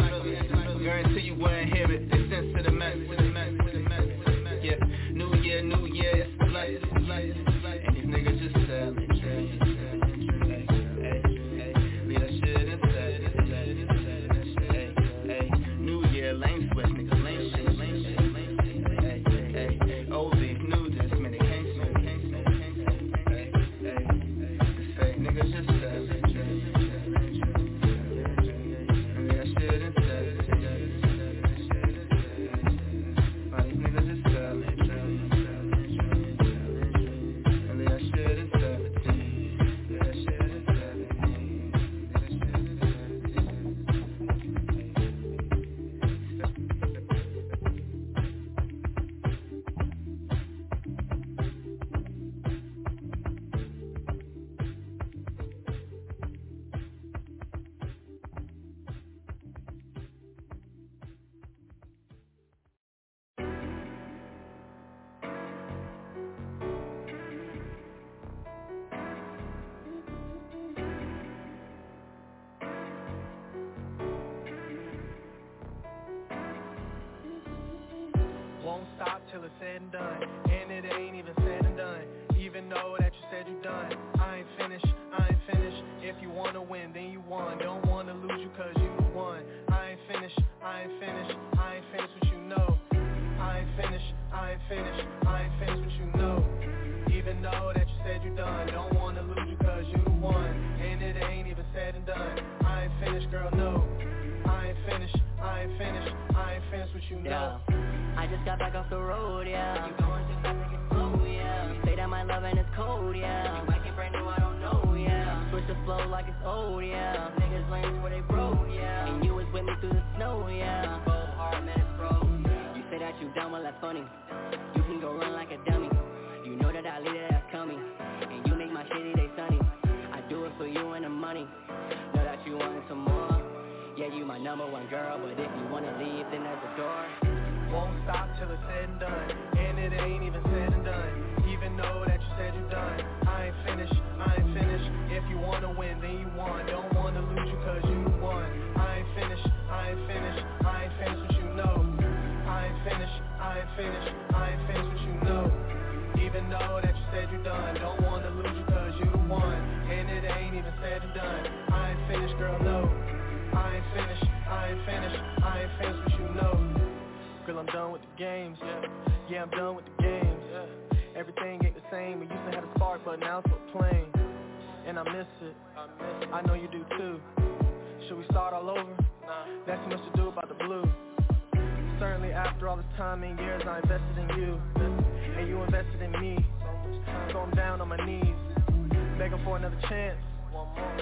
[0.82, 2.10] Guarantee you wouldn't hear it.
[2.10, 3.25] They sense to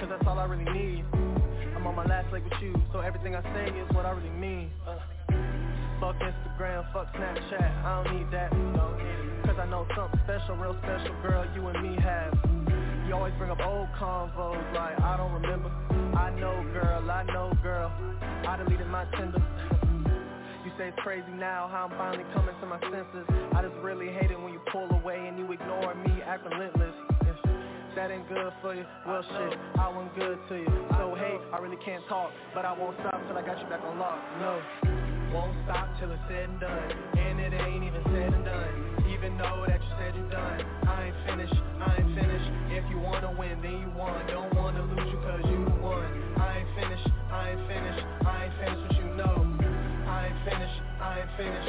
[0.05, 1.03] Cause that's all I really need.
[1.75, 4.29] I'm on my last leg with you So everything I say is what I really
[4.29, 4.69] mean.
[4.85, 4.99] Uh,
[5.99, 8.53] Fuck Instagram, fuck Snapchat I don't need that.
[8.53, 8.93] No.
[9.45, 12.37] Cause I know something special, real special Girl, you and me have.
[13.07, 15.73] You always bring up old convos Like, I don't remember.
[16.13, 17.91] I know, girl, I know, girl.
[18.45, 19.41] I deleted my Tinder.
[20.63, 23.25] You say it's crazy now How I'm finally coming to my senses.
[23.57, 27.14] I just really hate it when you pull away And you ignore me, act relentless
[27.95, 28.83] that ain't good for you.
[29.07, 30.71] Well shit, I wasn't good to you.
[30.99, 33.79] So hey, I really can't talk, but I won't stop till I got you back
[33.87, 34.19] on lock.
[34.43, 34.59] No,
[35.31, 39.07] won't stop till it's said and done, and it ain't even said and done.
[39.07, 42.49] Even though that you said you're done, I ain't finished, I ain't finished.
[42.75, 44.27] If you wanna win, then you won.
[44.27, 46.03] Don't wanna lose you cause you won.
[46.35, 49.35] I ain't finished, I ain't finished, I ain't finished, but you know.
[50.03, 51.64] I ain't finished, I ain't finished.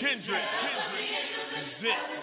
[0.00, 0.42] Kendrick,
[1.80, 2.15] Kendrick,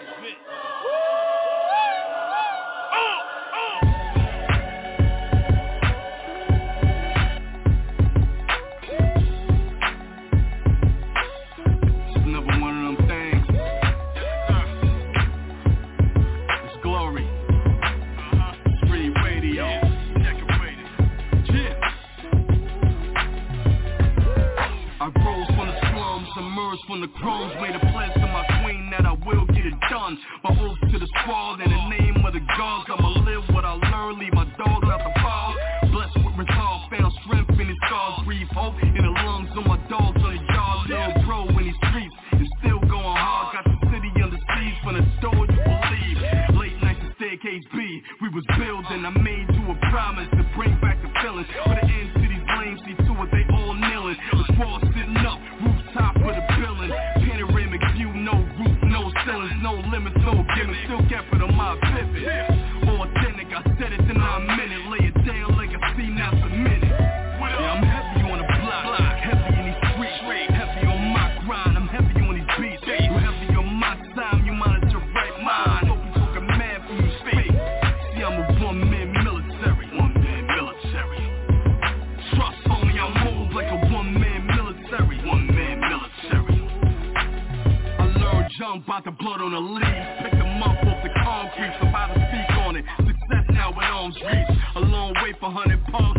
[95.54, 96.13] hundred parks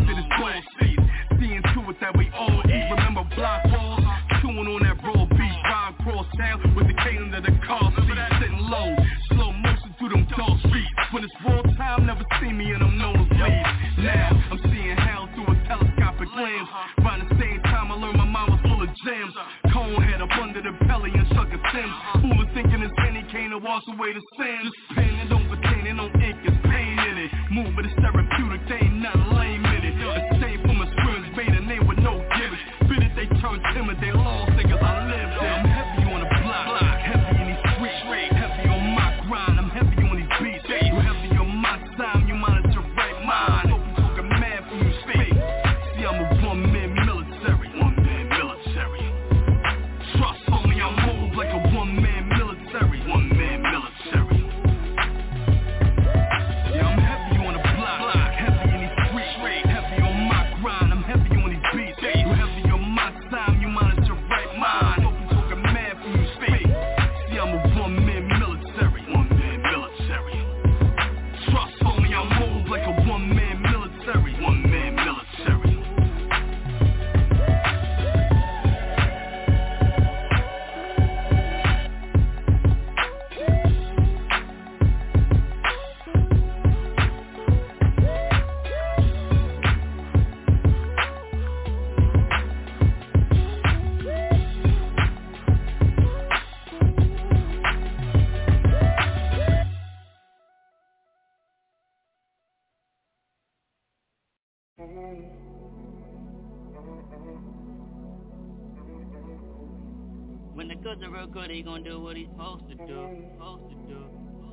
[110.86, 113.26] When the goods are real good, he gon' do what he's supposed to do.
[113.34, 113.98] Supposed to do.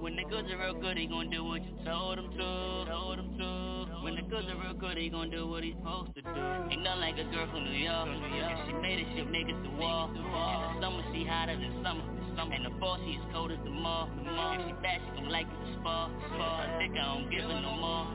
[0.01, 2.89] When the goods are real good, he gon' do what you told him to.
[2.89, 4.01] Told him to.
[4.01, 6.33] When the goods are real good, he gon' do what he's supposed to do.
[6.73, 8.09] Ain't nothing like a girl from New York.
[8.09, 10.09] If she made it, make it to wall.
[10.09, 12.01] In the summer, she hotter than summer.
[12.01, 14.09] And the fall, she as cold as the mall.
[14.17, 16.09] If she bad, she gon' like it to spa.
[16.09, 18.09] Her dick, I don't give her no more.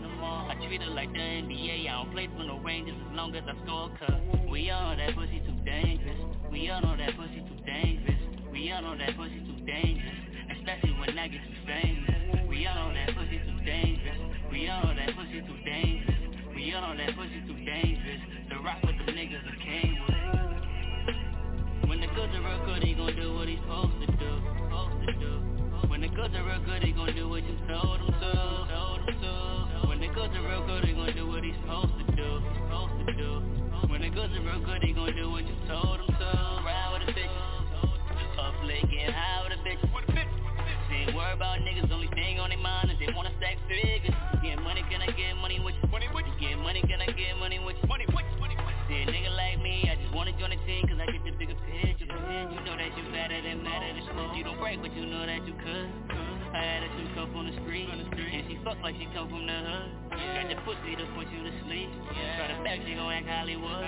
[0.51, 1.87] I treat her like the NBA.
[1.87, 3.95] I don't play for no Rangers as long as I score.
[3.95, 4.19] Cause
[4.51, 6.38] we all that pussy too dangerous.
[6.51, 8.21] We all know that pussy too dangerous.
[8.51, 10.19] We all know that pussy too dangerous.
[10.59, 12.49] Especially when I get too famous.
[12.49, 14.19] We all know that pussy too dangerous.
[14.51, 16.19] We all know that pussy too dangerous.
[16.55, 18.21] We all know that pussy too dangerous.
[18.51, 21.89] To rock with the niggas I came with.
[21.89, 24.33] When the goods are real good, he gon' do what he's supposed to do.
[24.65, 25.33] Supposed to do.
[25.89, 28.33] When the goods are real good, he gon' do what you told him to.
[28.73, 29.89] Told him to.
[29.89, 32.41] When the goods are real good, he gon' do what he's supposed to do.
[32.57, 33.58] Supposed to do.
[33.87, 36.31] When the goods are real good, he gon' do what you told him to.
[36.66, 37.31] Ride with the bitches.
[38.39, 39.87] Up late, getting high with the bitches.
[40.89, 44.14] She ain't worry about niggas, only thing on their mind is they wanna stack figures.
[44.43, 45.89] Get money, can I get money with you?
[45.91, 46.35] Money with you.
[46.41, 47.89] Get money, can I get money with you?
[47.89, 48.41] Money with you.
[48.41, 48.89] Money with you.
[48.89, 51.33] See a nigga like me, I just wanna join the team cause I get the
[51.39, 52.07] bigger picture.
[52.09, 54.35] You know that you better than better than.
[54.35, 56.38] You don't break, but you know that you could.
[56.49, 58.09] I had a two cup on the street, and
[58.49, 59.89] she fuck like she come from the hood.
[60.17, 61.93] Got the pussy to put you to sleep.
[62.09, 63.85] Try to back, she gon' act Hollywood.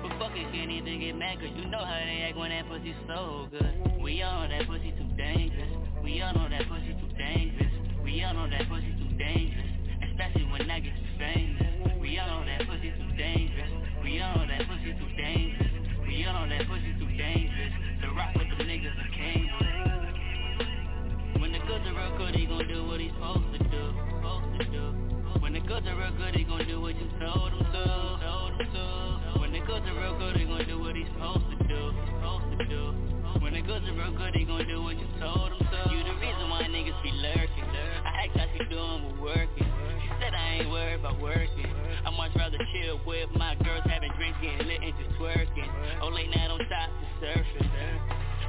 [0.00, 2.64] But fuck it, can't even get mad, cause you know how they act when that
[2.72, 4.00] pussy so good.
[4.00, 5.72] We all know that pussy too dangerous.
[6.02, 7.72] We all know that pussy too dangerous.
[8.00, 9.70] We all know that pussy too dangerous.
[10.00, 12.00] Especially when I get too famous.
[12.00, 13.70] We all know that pussy too dangerous.
[14.02, 15.72] We all know that pussy too dangerous.
[16.08, 16.49] We all know
[41.20, 41.70] working.
[42.04, 45.68] I much rather chill with my girls having drinks, getting lit and just twerking.
[46.02, 46.88] Oh, late night on top,
[47.20, 47.68] just surfing.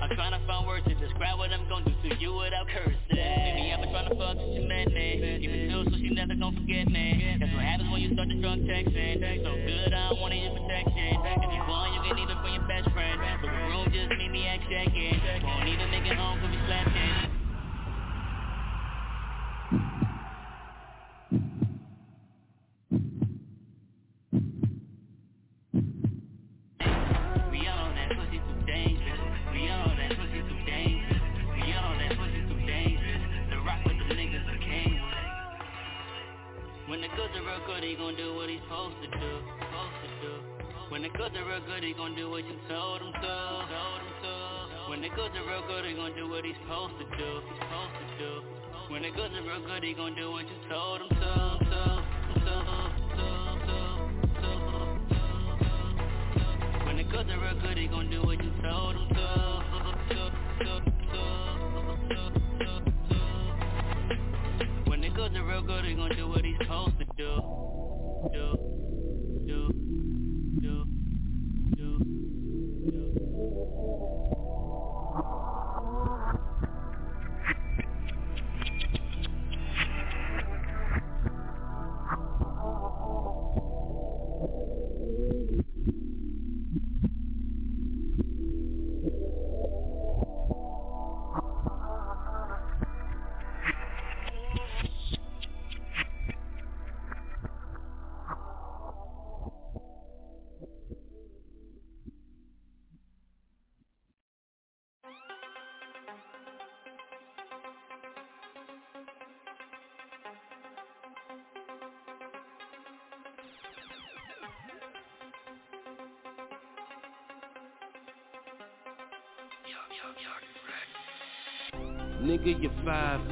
[0.01, 2.97] I'm trying to find words to describe what I'm gonna do to you without cursing.
[3.13, 5.37] Maybe I've been trying to fuck since you met me.
[5.37, 7.37] Give to her so she never gon' forget me.
[7.37, 9.21] That's what happens when you start the drunk texting.
[9.45, 11.21] So good, I don't want any protection.
[11.21, 13.19] If you want, you can even bring your best friend.
[13.45, 15.21] But the room just meet me at check-in.
[15.45, 17.30] Won't even make it home cause we slept
[37.31, 39.31] When the real good, he gon' do what he's supposed to do,
[39.63, 40.33] supposed to do.
[40.89, 43.21] When the goods are real good, he gon' do what you told him to,
[43.71, 44.35] told him to.
[44.91, 47.95] When the goods are real good, he gon' do what he's supposed to do, supposed
[48.03, 48.43] to do.
[48.91, 51.15] When the goods are real good, he gon' do what you told him to,
[51.71, 52.03] to,
[52.35, 52.55] to,
[53.15, 53.31] to,
[54.35, 54.51] to,
[55.15, 55.31] to.
[56.85, 59.63] When the goods are real good, he gon' do what you told him to,
[60.11, 60.35] to,
[60.67, 60.83] to,
[61.15, 61.31] to,
[62.11, 62.40] to,
[65.21, 67.41] When the real good, he gon' do what he's supposed to do,
[68.33, 68.70] do,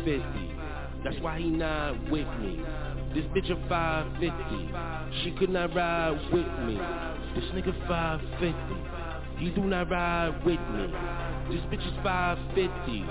[0.06, 0.50] 50.
[1.04, 2.62] That's why he not with me.
[3.14, 5.24] This bitch a 550.
[5.24, 6.78] She could not ride with me.
[7.36, 9.00] This nigga 550.
[9.40, 10.92] He do not ride with me.
[11.50, 13.06] This bitch is 550.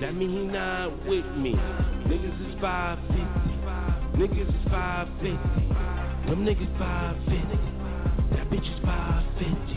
[0.00, 1.54] That mean he not with me.
[2.06, 3.52] Niggas is 550.
[4.16, 6.30] Niggas is 550.
[6.30, 7.72] Them niggas 550.
[8.36, 9.74] That bitch is 550.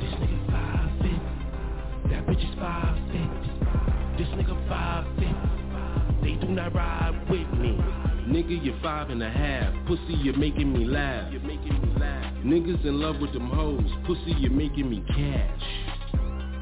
[0.00, 2.10] This nigga 550.
[2.10, 4.18] That bitch is 550.
[4.18, 5.47] This nigga 550.
[6.40, 7.76] Do not ride with me.
[8.28, 9.72] Nigga, you're five and a half.
[9.86, 11.32] Pussy, you're making me laugh.
[11.32, 12.34] You're making me laugh.
[12.44, 13.90] Niggas in love with them hoes.
[14.06, 15.62] Pussy, you're making me cash.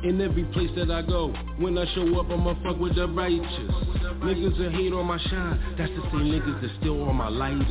[0.05, 3.73] In every place that I go, when I show up, I'ma fuck with the righteous.
[4.23, 7.67] Niggas that hate on my shine, that's the same niggas that still on my lighters.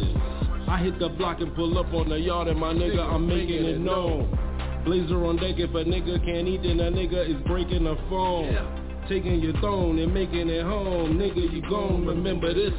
[0.68, 3.64] I hit the block and pull up on the yard, and my nigga, I'm making
[3.64, 4.38] it known.
[4.84, 8.85] Blazer on deck, if a nigga can't eat, then a nigga is breaking the phone.
[9.08, 12.74] Taking your throne and making it home, nigga, you gon' remember this.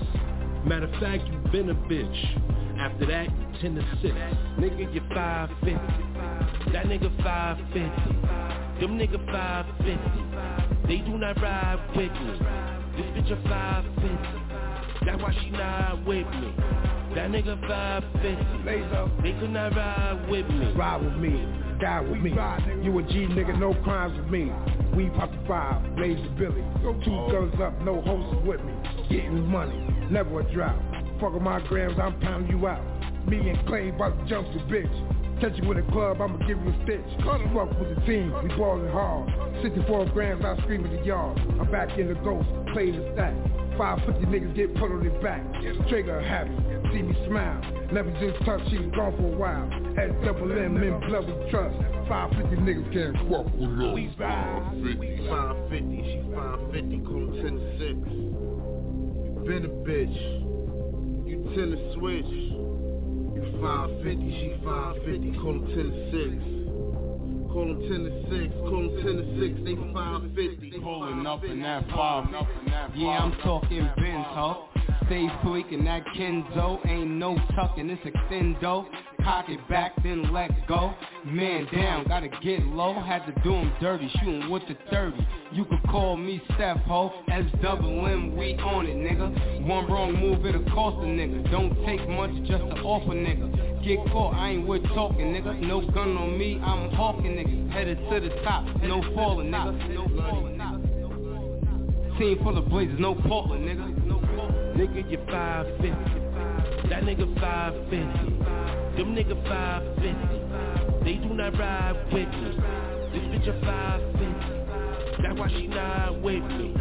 [0.66, 2.80] Matter of fact, you been a bitch.
[2.80, 4.14] After that, you 10 to 6.
[4.58, 6.72] Nigga, you 550.
[6.72, 8.80] That nigga 550.
[8.80, 10.88] Them nigga 550.
[10.88, 12.38] They do not ride with me.
[12.96, 15.06] This bitch a 550.
[15.06, 16.52] That's why she not with me.
[17.14, 19.22] That nigga 550.
[19.22, 20.72] They could not ride with me.
[20.72, 22.30] Ride with me, die with me.
[22.30, 24.52] You a G nigga, no crimes with me.
[24.94, 26.64] We pop the five, blaze the billy.
[27.04, 28.72] Two guns up, no hosts with me.
[29.10, 29.76] Getting money,
[30.10, 30.80] never a drought.
[31.20, 32.82] Fuck with my grams, I'm pounding you out.
[33.28, 35.40] Me and Clay about to jump the bitch.
[35.40, 37.24] Catch you in the club, I'ma give you a stitch.
[37.24, 37.40] Fuck
[37.78, 39.30] with the team, we ballin' hard.
[39.62, 41.38] 64 grams, I scream at the yard.
[41.60, 43.34] I'm back in the ghost, play the stack.
[43.78, 45.42] 550 niggas get put on their back.
[45.88, 46.56] Trigger happy,
[46.92, 47.60] see me smile.
[47.92, 49.68] Never just touch, she was gone for a while.
[49.98, 51.76] S double M, in blood we trust.
[52.08, 53.94] 550 niggas can't fuck with us.
[53.94, 57.86] We 550, 550, she 550, call 10 to 6.
[58.10, 60.16] You been a bitch,
[61.28, 62.32] you 10 to switch.
[63.36, 66.55] You 550, she 550, call 10 to 6.
[67.56, 70.78] Call them 10 to 6, call them 10 to 6, they 550.
[70.78, 72.28] Pulling up in that five.
[72.94, 74.68] Yeah, I'm talking Benz, ho.
[75.06, 76.84] Stay freaking that Kenzo.
[76.84, 78.86] Ain't no tucking, it's extendo.
[79.22, 80.94] Cock it back, then let go.
[81.24, 82.92] Man down, gotta get low.
[83.00, 85.16] Had to do him dirty, shooting with the 30.
[85.52, 87.12] You could call me Steph, ho.
[87.30, 89.64] S double M, we on it, nigga.
[89.64, 91.50] One wrong move, it'll cost a nigga.
[91.52, 93.84] Don't take much just to offer, nigga.
[93.84, 95.60] Get caught, I ain't worth talking, nigga.
[95.60, 97.72] No gun on me, I'm hawking, niggas.
[97.72, 99.94] Headed to the top, no falling, nigga.
[99.94, 102.18] No falling, nigga.
[102.18, 104.04] Team full of blazers, no Portland, nigga.
[104.04, 104.25] No.
[104.76, 106.88] Nigga, you 550.
[106.90, 109.00] That nigga 550.
[109.00, 111.02] Them nigga 550.
[111.02, 112.50] They do not ride with me.
[113.08, 115.22] This bitch a 550.
[115.22, 116.74] That's why she not with me.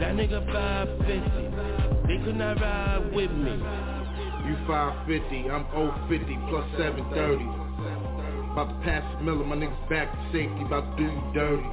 [0.00, 2.08] That nigga 550.
[2.08, 3.60] They could not ride with me.
[4.48, 5.68] You 550, I'm
[6.08, 7.44] 050 plus 730.
[8.52, 11.68] About to pass the miller, my niggas back to safety, about to do you dirty.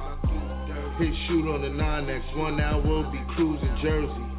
[0.98, 4.31] Hit shoot on the 9X, one hour we'll be cruising Jersey.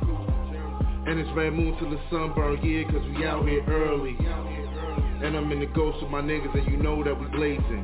[1.06, 4.16] And it's red moon till the sun burn, yeah, cause we out here early.
[4.20, 7.84] And I'm in the ghost with my niggas and you know that we blazing.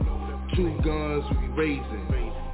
[0.55, 2.07] Two guns we raising.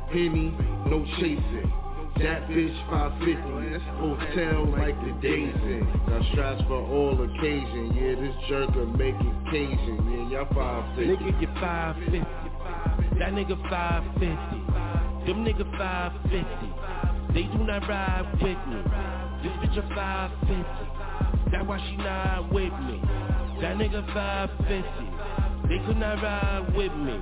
[0.10, 0.56] Henny,
[0.88, 1.72] no chasing.
[2.18, 5.86] That bitch 550, hotel like the days in.
[6.08, 9.16] Got straps for all occasion, yeah, this jerker make
[9.52, 11.12] Cajun, yeah, y'all 550.
[11.12, 13.20] Nigga, you 550.
[13.20, 14.66] That nigga 550.
[15.28, 17.34] Them nigga 550.
[17.34, 19.25] They do not ride with me.
[19.46, 21.52] This bitch a 550.
[21.52, 23.00] That's why she not with me.
[23.62, 25.70] That nigga 550.
[25.70, 27.22] They could not ride with me.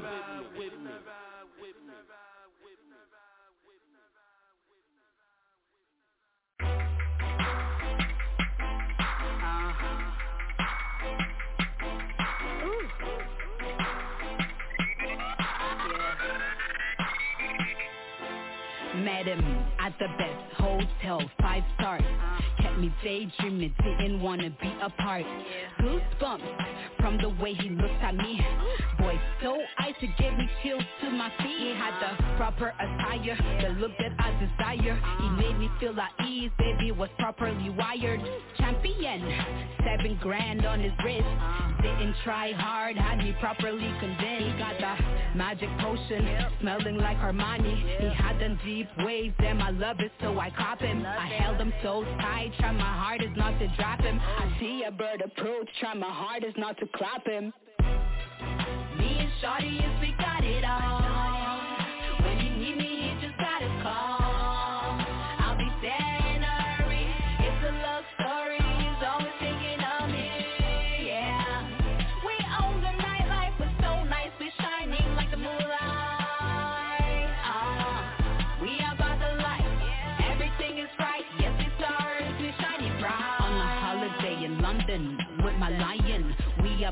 [19.04, 22.13] Mad at me at the best hotel, five stars.
[22.84, 25.24] Me daydreaming, didn't wanna be apart.
[25.80, 26.42] Goosebumps
[27.00, 28.42] from the way he looked at me.
[29.00, 31.60] Boy, so icy, gave me chills to my feet.
[31.60, 35.00] He had the proper attire, the look that I desire.
[35.22, 38.20] He made me feel at ease, baby was properly wired.
[38.58, 39.32] Champion,
[39.86, 41.73] seven grand on his wrist.
[41.84, 44.54] Didn't try hard, had me properly convinced.
[44.54, 46.26] He got the magic potion,
[46.62, 47.76] smelling like Armani.
[48.00, 51.06] He had them deep waves, and I love it, so I cop him.
[51.06, 54.18] I held him so tight, try my hardest not to drop him.
[54.20, 57.52] I see a bird approach, try my hardest not to clap him.
[58.98, 60.00] Me and Shawty, yes,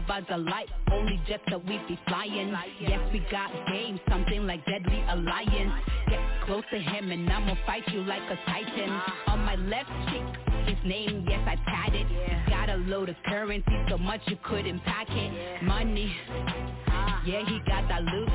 [0.07, 0.67] The light.
[0.91, 2.53] Only jets that we be flying.
[2.81, 3.99] Yes, we got game.
[4.09, 5.71] Something like Deadly Alliance.
[6.09, 8.89] Get close to him and I'ma fight you like a titan.
[9.27, 12.07] On my left cheek, his name, yes, I tatted.
[12.11, 15.63] it got a load of currency, so much you couldn't pack it.
[15.63, 16.13] Money.
[17.25, 18.29] Yeah, he got that loot.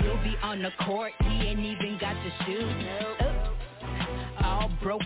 [0.00, 3.23] He'll be on the court, he ain't even got to shoot.
[4.44, 5.02] All broke,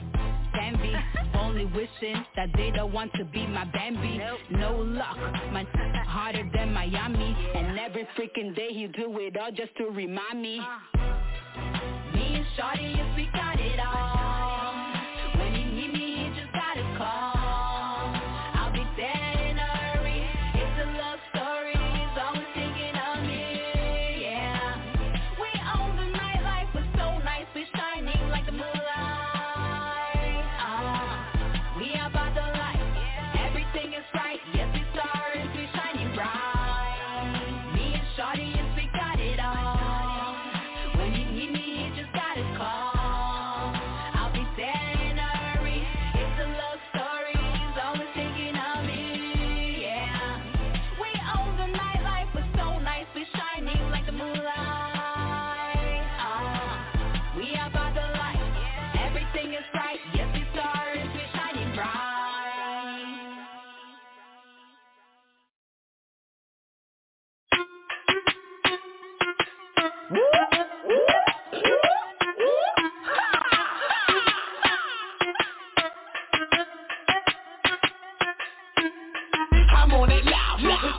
[0.60, 0.92] envy.
[1.38, 4.20] Only wishing that they don't want to be my Bambi.
[4.50, 5.16] No luck,
[5.52, 5.64] my
[6.06, 7.36] harder than Miami.
[7.54, 10.60] And every freaking day he do it all just to remind me.
[10.60, 12.14] Uh.
[12.14, 13.47] Me and Shawty, yes, we got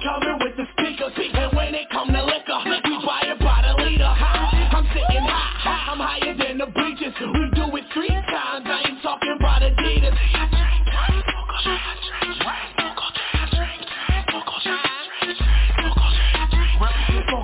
[0.03, 1.13] coming with the speakers.
[1.15, 4.03] And when it come to liquor, we buy it by liter.
[4.05, 5.91] I'm sitting high.
[5.91, 7.13] I'm higher than the bleachers.
[7.19, 8.65] We do it three times.
[8.65, 10.15] I ain't talking about Adidas.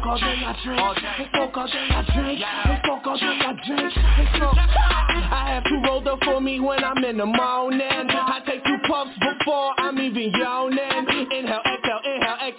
[0.06, 2.42] All day I drink, all day I drink,
[3.06, 3.94] all day I drink.
[5.32, 7.82] I have two rolled up for me when I'm in the morning.
[7.82, 10.80] I take two puffs before I'm even yawning.
[11.32, 11.62] Inhale,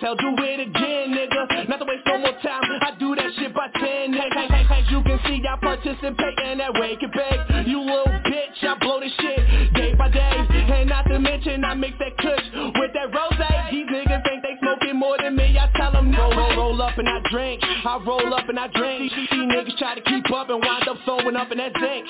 [0.06, 1.68] inhale, do it again, nigga.
[1.68, 4.12] Not to waste no more time, I do that shit by ten.
[4.12, 7.66] Hey, hey, you can see I participate in that wake and bake.
[7.66, 10.46] You little bitch, I blow this shit day by day.
[10.72, 12.44] And not to mention I mix that kush
[12.78, 13.38] with that rose.
[13.70, 15.58] These niggas think they smoking more than me.
[15.58, 16.10] I tell them
[16.86, 17.62] up and I drink.
[17.62, 19.12] I roll up and I drink.
[19.12, 22.06] These niggas try to keep up and wind up throwing up in that zinc.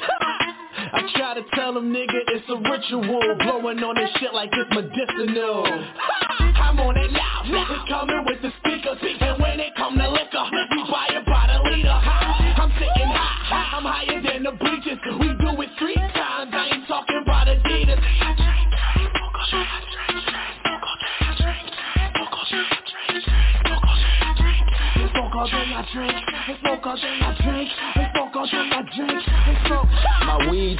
[0.77, 3.37] I try to tell them, nigga, it's a ritual.
[3.41, 5.65] Blowing on this shit like it's medicinal.
[5.65, 7.87] I'm on it loud.
[7.89, 8.99] Coming with the speakers.
[9.21, 11.26] And when it come to liquor, we buy it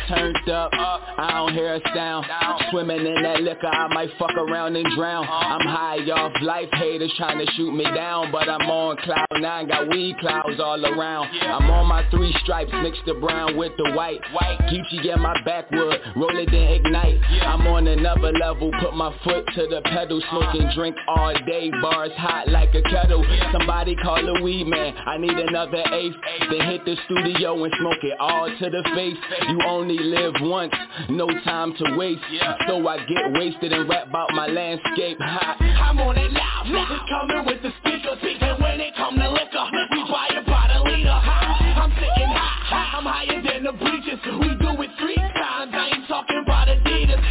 [0.09, 2.27] turned up, uh, I don't hear a sound.
[2.71, 5.25] Swimming in that liquor, I might fuck around and drown.
[5.29, 9.69] I'm high off life, haters trying to shoot me down, but I'm on cloud nine,
[9.69, 11.29] got weed clouds all around.
[11.43, 14.21] I'm on my three stripes, mix the brown with the white.
[14.69, 17.21] Geechee get my backwood, roll it then ignite.
[17.43, 22.13] I'm on another level, put my foot to the pedal, smoking drink all day, bars
[22.17, 23.25] hot like a kettle.
[23.53, 26.17] Somebody call a weed man, I need another eighth.
[26.51, 29.17] Then hit the studio and smoke it all to the face.
[29.49, 30.75] You only live once,
[31.09, 32.23] no time to waste.
[32.67, 35.19] So I get wasted and rap about my landscape.
[35.21, 35.57] Hot.
[35.61, 36.27] I'm on it
[36.67, 40.81] niggas coming with the speakers And when it come to liquor, we buy by the
[40.85, 45.73] liter I'm sitting high, high, I'm higher than the bleachers We do it three times,
[45.73, 47.23] I ain't talking about Adidas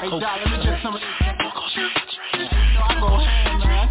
[0.00, 1.08] Hey, Doc, let me get some of know
[2.80, 3.88] I go ham, man.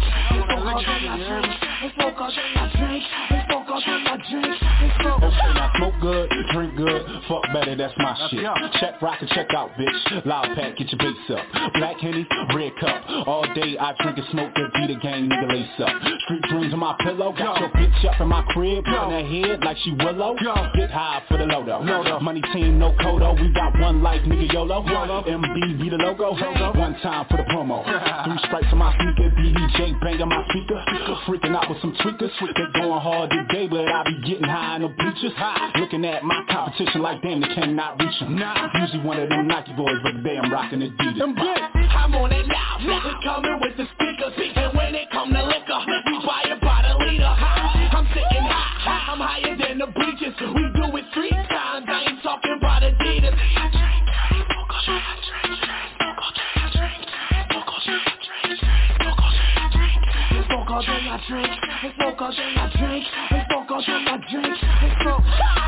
[1.82, 5.50] It's smoke all day, I drink It's smoke all day, I drink It's smoke Okay,
[5.54, 8.42] now smoke good, drink good, fuck better, that's my shit.
[8.80, 10.26] Check rock and check out, bitch.
[10.26, 11.72] Loud pack, get your bass up.
[11.74, 12.98] Black Henny, red cup.
[13.26, 15.94] All day I drink and smoke that be the gang, nigga lace up.
[16.26, 19.62] Street dreams on my pillow, got your bitch up in my crib, on her head
[19.64, 20.34] like she willow.
[20.74, 22.20] Get high for the lodo.
[22.20, 23.40] Money team, no codo.
[23.40, 24.82] We got one life, nigga YOLO.
[24.82, 26.32] MB be the logo.
[26.32, 27.84] One time for the promo.
[27.84, 30.82] Three stripes on my sneaker, BBJ banging my speaker.
[31.26, 32.30] Freaking out with some tweakers.
[32.40, 35.32] They going hard today, but I be getting high in the bleachers.
[35.76, 38.38] Looking at my competition like damn, they cannot reach them.
[38.80, 41.22] Usually one of them Nike boys, but today I'm rocking Adidas.
[41.22, 41.36] I'm
[41.90, 45.80] I'm on it loud, niggas coming with the speakers And when it come to liquor,
[46.06, 50.34] we buy it by the liter I'm sitting high, high, I'm higher than the bleachers
[50.40, 53.36] We do it three times, I ain't talking about Adidas
[60.46, 61.48] Smoke all day, I drink,
[61.84, 65.59] and smoke all day, I drink, and smoke all day, I drink, and smoke.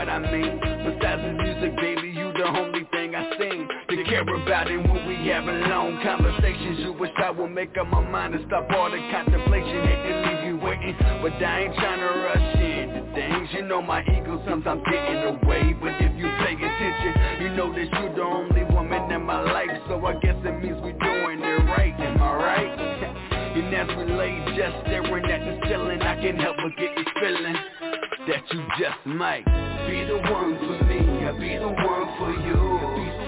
[0.00, 0.56] What I mean.
[0.56, 5.06] Besides the music, baby, you the only thing I sing to care about it when
[5.06, 6.80] we having long conversations.
[6.80, 9.76] You wish I would make up my mind and stop all the contemplation.
[9.84, 13.48] Hate to leave you waiting, but I ain't trying to rush into things.
[13.52, 17.12] You know my ego sometimes get in the way, but if you pay attention,
[17.44, 19.84] you know that you're the only woman in my life.
[19.88, 21.92] So I guess it means we doing it right.
[22.00, 22.72] Am I right?
[23.60, 27.06] and as we lay just staring at the ceiling, I can't help but get this
[27.20, 27.89] feeling
[28.30, 29.44] that you just might
[29.88, 31.00] be the one for me.
[31.26, 33.18] I'll be the one for you.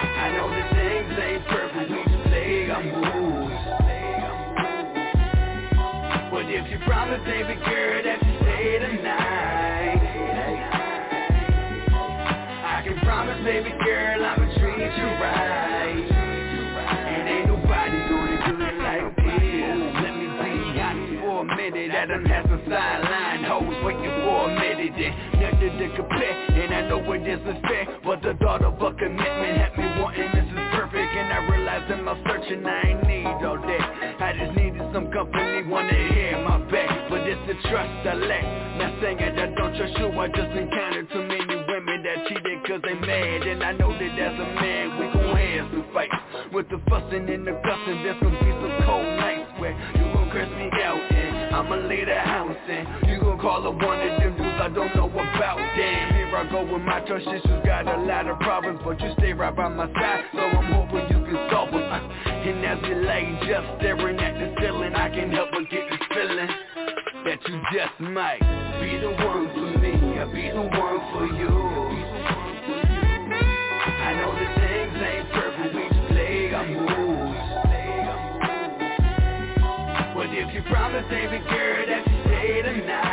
[0.00, 3.54] I know that things ain't perfect, we play our moves.
[6.32, 9.19] But if you promise, baby girl, that you stay tonight,
[25.00, 26.34] and nothing to compare.
[26.60, 30.28] And I know it isn't fair, but the thought of a commitment had me wanting
[30.28, 30.60] Mrs.
[30.76, 31.10] Perfect.
[31.16, 33.84] And I realized in my searching I ain't need all that.
[34.20, 37.10] I just needed some company, wanna hear my back.
[37.10, 38.44] But it's the trust I lack.
[38.78, 42.58] Not saying that I don't trust you, I just encountered too many women that cheated
[42.66, 43.42] cause they mad.
[43.46, 46.16] And I know that as a man, we gon' have some fights.
[46.52, 50.30] With the fussing and the cussing, there's gonna be some cold nights where you gon'
[50.30, 54.20] curse me out and I'ma leave the house and you gon' call up one of
[54.20, 55.58] them dudes I don't know about.
[55.76, 59.12] Damn, here I go with my trust issues, got a lot of problems, but you
[59.18, 62.10] stay right by my side, so I'm hoping you can solve them.
[62.40, 66.00] And as you lay just staring at the ceiling, I can't help but get this
[66.08, 66.48] feeling
[67.24, 68.40] that you just might
[68.80, 71.89] be the one for me, I'll be the one for you.
[80.70, 83.09] Promise, baby girl, that you stay tonight,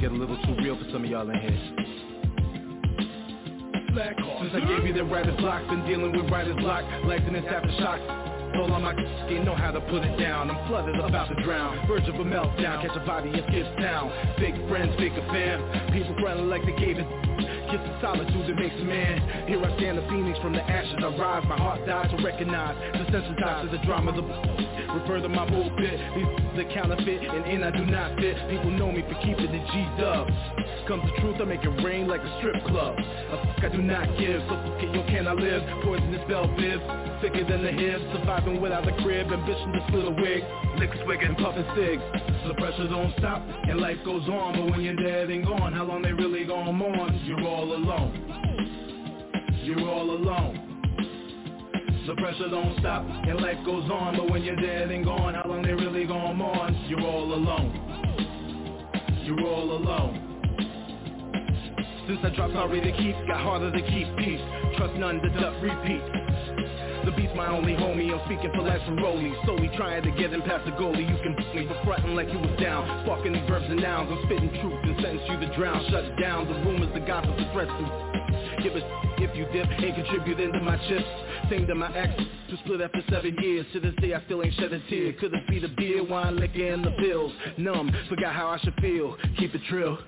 [0.00, 1.60] Get a little too real for some of y'all in here.
[4.40, 7.44] Since I gave you the writer's block, been dealing with writer's block, life in this
[7.44, 8.00] aftershock.
[8.56, 8.94] All on my
[9.26, 10.50] skin, know how to put it down.
[10.50, 11.86] I'm flooded, about to drown.
[11.86, 14.10] Verge of a meltdown, catch a body and skip town.
[14.38, 15.92] Big friends, big a fam.
[15.92, 17.06] People running like they gave it.
[17.70, 19.46] Kiss of solitude that makes a man.
[19.46, 22.74] Here I stand, the phoenix from the ashes I rise, my heart dies to recognize
[22.98, 24.26] Desensitized to the drama, the
[24.90, 28.90] Refer to my pulpit, these the counterfeit And in I do not fit, people know
[28.90, 30.26] me for keeping the G-dub
[30.88, 32.96] Comes the truth, I make it rain like a strip club.
[32.98, 35.62] A fuck I do not give, so fuck it, yo can I live?
[35.84, 36.80] Poisonous bell bib,
[37.20, 38.02] thicker than the hips.
[38.12, 40.42] Surviving without a crib, ambition to split a wig.
[40.78, 42.02] Lick swig and puffin' cigs
[42.46, 44.56] The pressure don't stop, and life goes on.
[44.56, 47.20] But when you're dead and gone, how long they really gon' mourn?
[47.24, 49.50] You're all alone.
[49.62, 50.66] You're all alone.
[52.06, 55.44] The pressure don't stop and life goes on But when you're dead and gone, how
[55.46, 56.74] long they really gon' mourn?
[56.88, 57.70] You're all alone.
[59.22, 60.26] You're all alone.
[62.08, 64.40] Since I dropped sorry to keep, got harder to keep peace.
[64.76, 66.19] Trust none, deduct, repeat
[67.04, 68.98] the beat's my only homie, I'm speaking for life from
[69.46, 72.38] Solely trying to get him past the goalie You can me, for frontin' like you
[72.38, 73.06] was down.
[73.06, 75.84] Fucking these verbs and nouns, I'm spitting truth and sentence you to drown.
[75.90, 77.72] Shut down the rumors, the gossip, the threats.
[78.62, 78.82] Give a
[79.20, 81.04] if you dip, ain't contributing to my chips.
[81.50, 83.66] Same to my ex, to split after seven years.
[83.72, 85.12] To this day I still ain't shed a tear.
[85.14, 87.32] Could it be the beer, wine, liquor, and the pills?
[87.58, 89.98] Numb, forgot how I should feel, keep it trill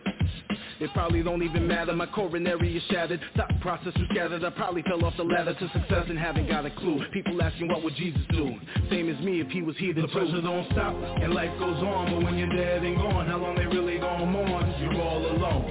[0.83, 3.21] it probably don't even matter, my coronary is shattered.
[3.37, 6.67] Thought process was scattered, I probably fell off the ladder to success and haven't got
[6.67, 7.01] a clue.
[7.13, 8.55] People asking what would Jesus do?
[8.91, 12.11] Same as me if he was here The pressure don't stop, and life goes on.
[12.11, 14.75] But when you're dead and gone, how long they really gon' mourn?
[14.81, 15.71] You're all alone.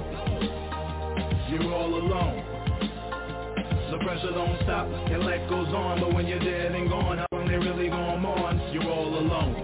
[1.50, 2.44] You're all alone.
[3.90, 6.00] The pressure don't stop, and life goes on.
[6.00, 8.58] But when you're dead and gone, how long they really gon' mourn?
[8.72, 9.54] You're all alone.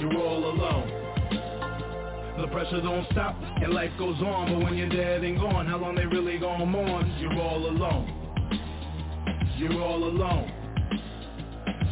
[0.00, 1.01] You're all alone
[2.42, 5.78] the pressure don't stop, and life goes on But when you're dead and gone, how
[5.78, 7.08] long they really gon' mourn?
[7.20, 8.06] You're all alone
[9.56, 10.58] You're all alone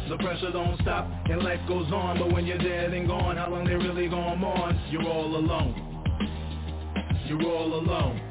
[0.09, 3.49] the pressure don't stop, and life goes on But when you're dead and gone, how
[3.49, 4.77] long they really gon' mourn?
[4.89, 5.73] You're all alone
[7.27, 8.30] You're all alone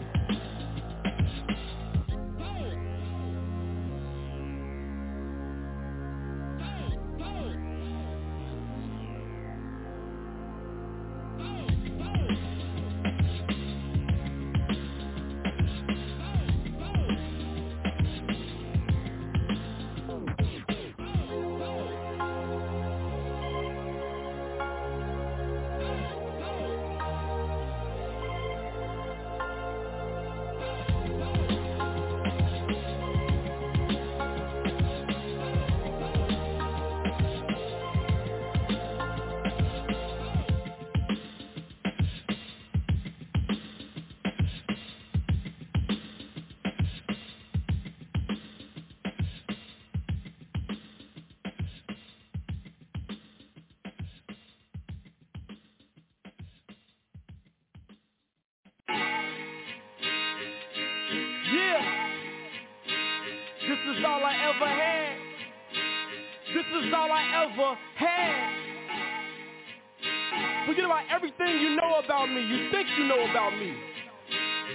[72.99, 73.75] you know about me.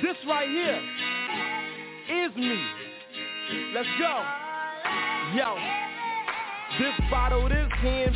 [0.01, 0.81] This right here
[2.25, 2.61] is me.
[3.73, 4.23] Let's go.
[5.35, 5.94] Yo.
[6.77, 7.65] This bottle, this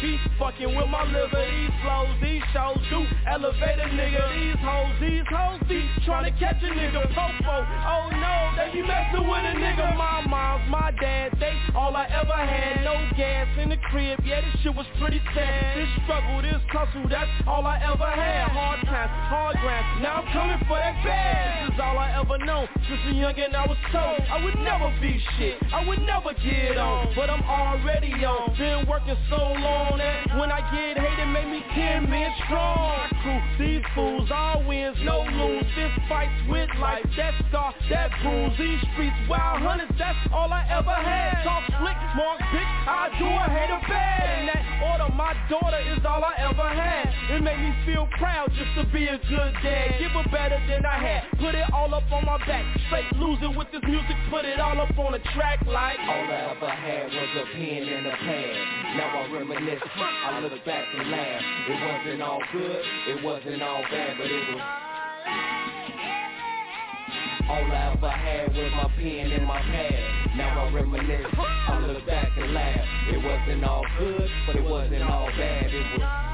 [0.01, 1.45] be fucking with my liver.
[1.45, 4.25] These flows, these shows do elevate a nigga.
[4.33, 7.55] These hoes, these hoes be trying to catch a nigga popo.
[7.85, 9.95] oh no, they be messing with a nigga.
[9.95, 12.83] My moms, my dad, they all I ever had.
[12.83, 15.77] No gas in the crib, yeah this shit was pretty sad.
[15.77, 18.49] This struggle, this hustle, that's all I ever had.
[18.49, 21.69] Hard times, hard grind, now I'm coming for that bag.
[21.69, 24.89] This is all I ever known, since a youngin' I was told I would never
[24.99, 27.13] be shit, I would never get on.
[27.15, 28.48] But I'm already on.
[28.57, 33.07] Been working so long that when I get hated, make me 10 men strong.
[33.23, 35.63] Crew, these fools all wins, no lose.
[35.77, 37.37] This fights with life, that's
[37.89, 41.43] that bruise, these streets, wild hunters, that's all I ever had.
[41.43, 44.39] Talk slick, smart bitch, I do a hater bad.
[44.39, 47.09] In that order, my daughter is all I ever had.
[47.35, 49.99] It made me feel proud just to be a good dad.
[49.99, 52.65] Give her better than I had, put it all up on my back.
[52.87, 55.99] Straight losing with this music, put it all up on the track like.
[55.99, 58.55] All I ever had was a pen and a pad.
[58.97, 61.41] Now I reminisce, I look back and laugh.
[61.69, 65.58] It wasn't all good, it wasn't all bad, but it was...
[67.49, 70.37] All I ever had was my pen and my pad.
[70.37, 72.85] Now I reminisce, I look back and laugh.
[73.11, 75.73] It wasn't all good, but it wasn't all bad.
[75.73, 76.28] It was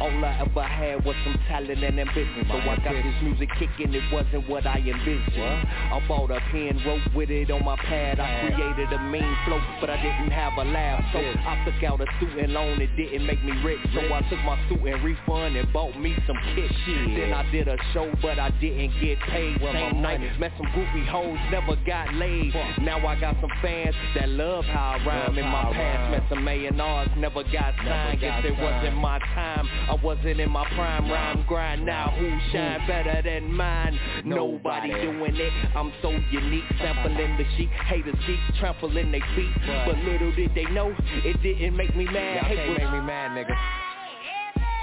[0.00, 2.44] all I ever had was some talent and ambition.
[2.48, 5.64] So I got this music kicking, it wasn't what I envisioned.
[5.88, 8.20] I bought a pen, wrote with it on my pad.
[8.20, 11.02] I created a mean flow, but I didn't have a laugh.
[11.12, 13.80] So I took out a student loan, it didn't make me rich.
[13.94, 16.70] So I took my student refund and bought me some kit.
[17.16, 19.58] Then I did a show, but I didn't get paid.
[19.60, 22.52] Same night, met some goofy hoes, never got laid.
[22.82, 25.38] Now I got some fans that love how I rhyme.
[25.38, 28.20] In my past, met some A&Rs, never got signed.
[28.20, 31.84] Guess it wasn't my time I wasn't in my prime rhyme grind.
[31.86, 33.98] Now who shine better than mine?
[34.24, 35.52] Nobody doing it.
[35.74, 37.70] I'm so unique, sampling the sheet.
[37.86, 39.52] Haters keep trampling their feet,
[39.86, 42.44] but little did they know it didn't make me mad.
[42.44, 43.56] Hate was- make me mad, nigga.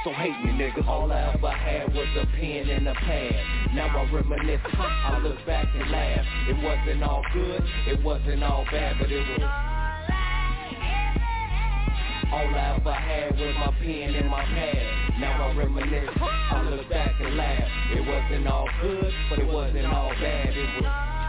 [0.03, 0.88] so hate me, nigga.
[0.88, 3.36] All I ever had was a pen and a pad.
[3.74, 6.26] Now I reminisce, I look back and laugh.
[6.49, 9.84] It wasn't all good, it wasn't all bad, but it was.
[12.32, 15.20] All I ever had was my pen and my pad.
[15.20, 17.70] Now I reminisce, I look back and laugh.
[17.93, 20.49] It wasn't all good, but it wasn't all bad.
[20.49, 21.24] It was.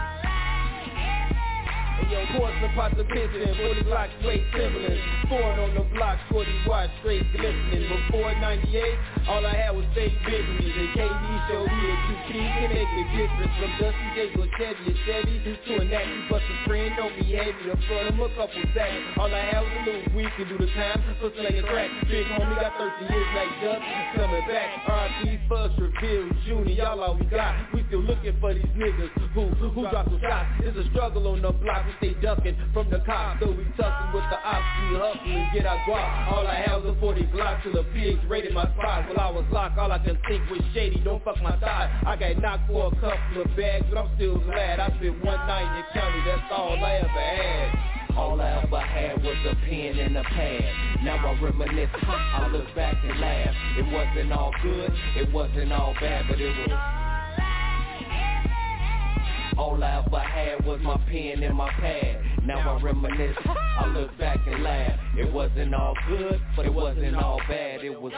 [1.97, 5.01] Hey, yo, course the pots of piston, 40 blocks straight Timberlands.
[5.29, 7.89] Foreign on the block, shorty watch straight glistening.
[7.89, 8.69] Before 98,
[9.27, 10.61] all I had was fake business.
[10.61, 13.53] And KD showed me that you can make a difference.
[13.57, 16.17] From Dusty to a Chevy, a Chevy to a Natty.
[16.29, 19.17] But the friend don't be heavy, the front him a couple sacks.
[19.17, 21.89] All I had was a little week to do the time for slinging crack.
[22.05, 23.81] Big homie got 30 years like Duck,
[24.13, 24.69] coming back.
[24.85, 25.39] R.I.P.
[25.49, 27.57] Fuss, Reveal, Junior, y'all all we got.
[27.73, 30.61] We still looking for these niggas who, who drop some shots.
[30.61, 33.39] It's a struggle on the block, we stay ducking from the cops.
[33.41, 36.31] So we tussling with the ops, we hustle and get our guap.
[36.31, 39.07] All I had was a 40 block till the pigs raided my spot.
[39.07, 41.89] While I was locked, all I can think was shady, don't fuck my thigh.
[42.05, 44.79] I got knocked for a couple of bags, but I'm still glad.
[44.79, 48.17] I spent one night in the county, that's all I ever had.
[48.17, 51.03] All I ever had was a pen and a pad.
[51.03, 53.55] Now I reminisce, I look back and laugh.
[53.77, 57.06] It wasn't all good, it wasn't all bad, but it was.
[59.57, 62.21] All I ever had was my pen and my pad.
[62.45, 64.99] Now I reminisce, I look back and laugh.
[65.17, 67.83] It wasn't all good, but it wasn't all bad.
[67.83, 68.13] It was.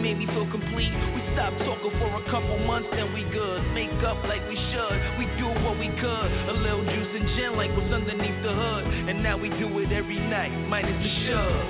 [0.00, 0.92] Made me feel complete.
[1.14, 3.60] We stopped talking for a couple months, then we good.
[3.72, 6.30] Make up like we should, we do what we could.
[6.48, 9.92] A little juice and gin like what's underneath the hood, and now we do it
[9.92, 11.66] every night, minus the shove.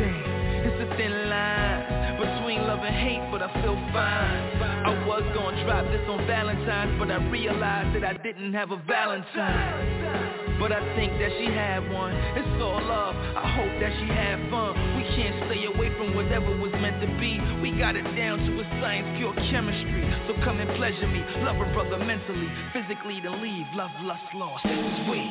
[0.00, 4.43] Damn, it's a thin line between love and hate, but I feel fine.
[5.04, 8.78] I was gonna drop this on Valentine's, but I realized that I didn't have a
[8.88, 10.56] Valentine.
[10.58, 12.16] But I think that she had one.
[12.32, 13.12] It's all love.
[13.12, 14.72] I hope that she had fun.
[14.96, 17.36] We can't stay away from whatever was meant to be.
[17.60, 20.08] We got it down to a science, pure chemistry.
[20.24, 21.20] So come and pleasure me.
[21.44, 23.68] Love a brother mentally, physically, then leave.
[23.76, 24.64] Love, lust, lost.
[24.64, 25.28] This is we.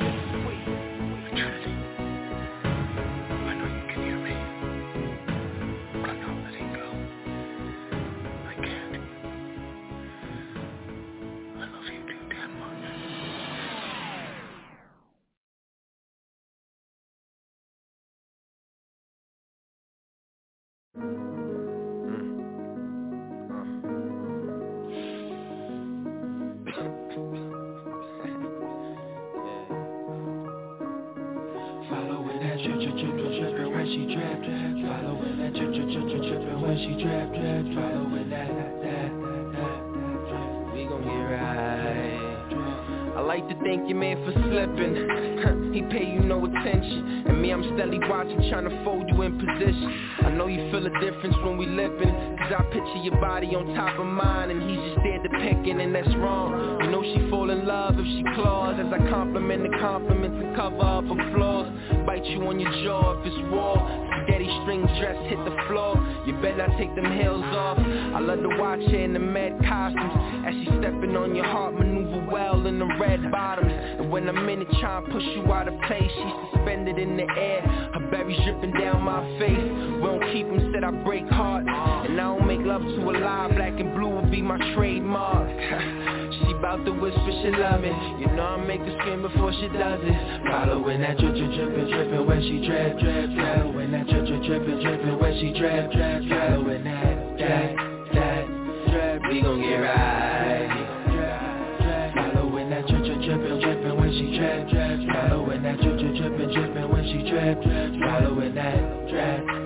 [52.94, 54.50] Picture your body on top of mine.
[54.50, 56.80] And he's just there depicting, and that's wrong.
[56.82, 58.78] You know she fall in love if she claws.
[58.78, 60.76] As I compliment the compliments and cover
[62.34, 63.78] you on your jaw if it's war.
[64.24, 65.94] Spaghetti string dress hit the floor.
[66.26, 67.78] You better take them heels off.
[67.78, 70.46] I love to watch her in the med costumes.
[70.46, 73.72] As she stepping on your heart, maneuver well in the red bottoms.
[73.72, 77.16] And when I'm in it trying to push you out of place, she's suspended in
[77.16, 77.62] the air.
[77.94, 79.58] Her berries dripping down my face.
[79.58, 81.68] We don't keep them, said I break hearts.
[81.68, 83.52] And I don't make love to a lie.
[83.54, 85.48] Black and blue will be my trademark.
[86.54, 87.90] she bout to whisper she love me.
[88.20, 90.42] You know I make her scream before she does it.
[90.46, 93.30] Following that drip, drip, drippin', drippin' when she drip, drip.
[93.36, 96.22] Following that drip, drip, drippin', drippin' when she drip, drip.
[96.28, 97.76] Following that, that,
[98.14, 98.46] that,
[98.90, 99.22] drip.
[99.30, 100.70] We gon' get right.
[102.14, 105.00] Following that drip, drip, drippin', drippin' when she drip, drip.
[105.12, 108.00] Following that drip, drip, drippin', drippin' when she drip, drip.
[108.00, 109.63] Following that, drip.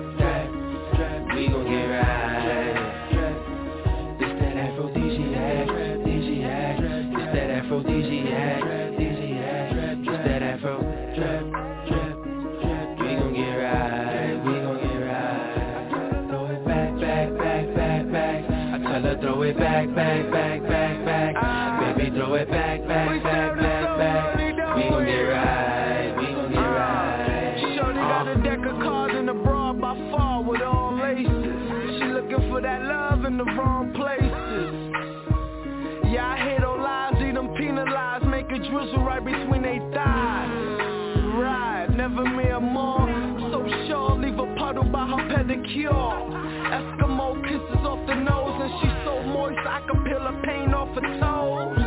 [45.79, 46.29] Pedicure.
[46.69, 50.89] Eskimo kisses off the nose, and she's so moist I can peel her paint off
[50.95, 51.77] her toes.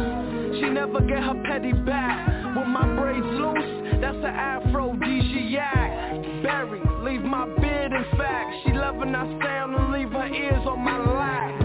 [0.60, 2.28] She never get her petty back.
[2.56, 6.42] With my braids loose, that's an aphrodisiac.
[6.42, 8.50] Berry, leave my beard in fact.
[8.64, 11.60] She loving our sound and leave her ears on my lap.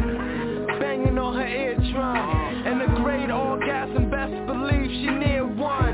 [0.79, 2.67] Banging on her eardrum.
[2.67, 5.86] And a great orgasm, best believe she near one.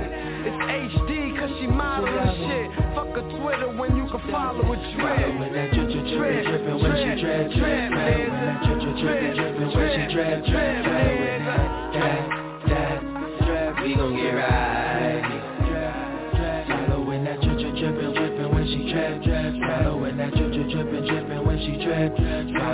[7.24, 7.92] Drip, drip.
[7.92, 10.84] Following that drip, drip, drippin', drippin' when she drip, drip.
[10.84, 12.22] Following that, that,
[12.68, 13.00] that,
[13.46, 13.72] drip.
[13.84, 15.24] We gon' get right.
[16.68, 19.56] Following that drip, drip, drippin', drippin' when she drip, drip.
[19.68, 22.73] Following that drip, drip, drippin', drippin' when she drip, drip.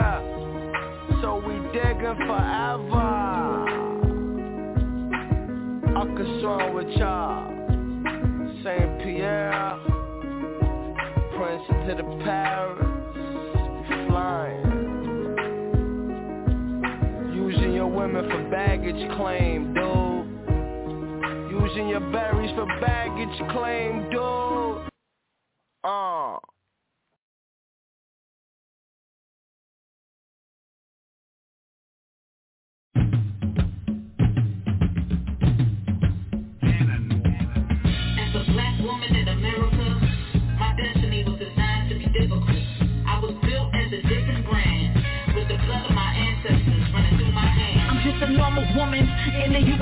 [0.00, 1.20] Treasure.
[1.22, 3.08] So we digging forever.
[5.96, 7.50] Arkansas with y'all.
[8.64, 8.98] St.
[9.02, 9.78] Pierre.
[11.36, 12.86] Prince to the Paris.
[14.08, 14.66] Flying.
[17.34, 20.26] Using your women for baggage claim, dude.
[21.50, 24.88] Using your berries for baggage claim, dude.
[25.84, 26.49] Uh.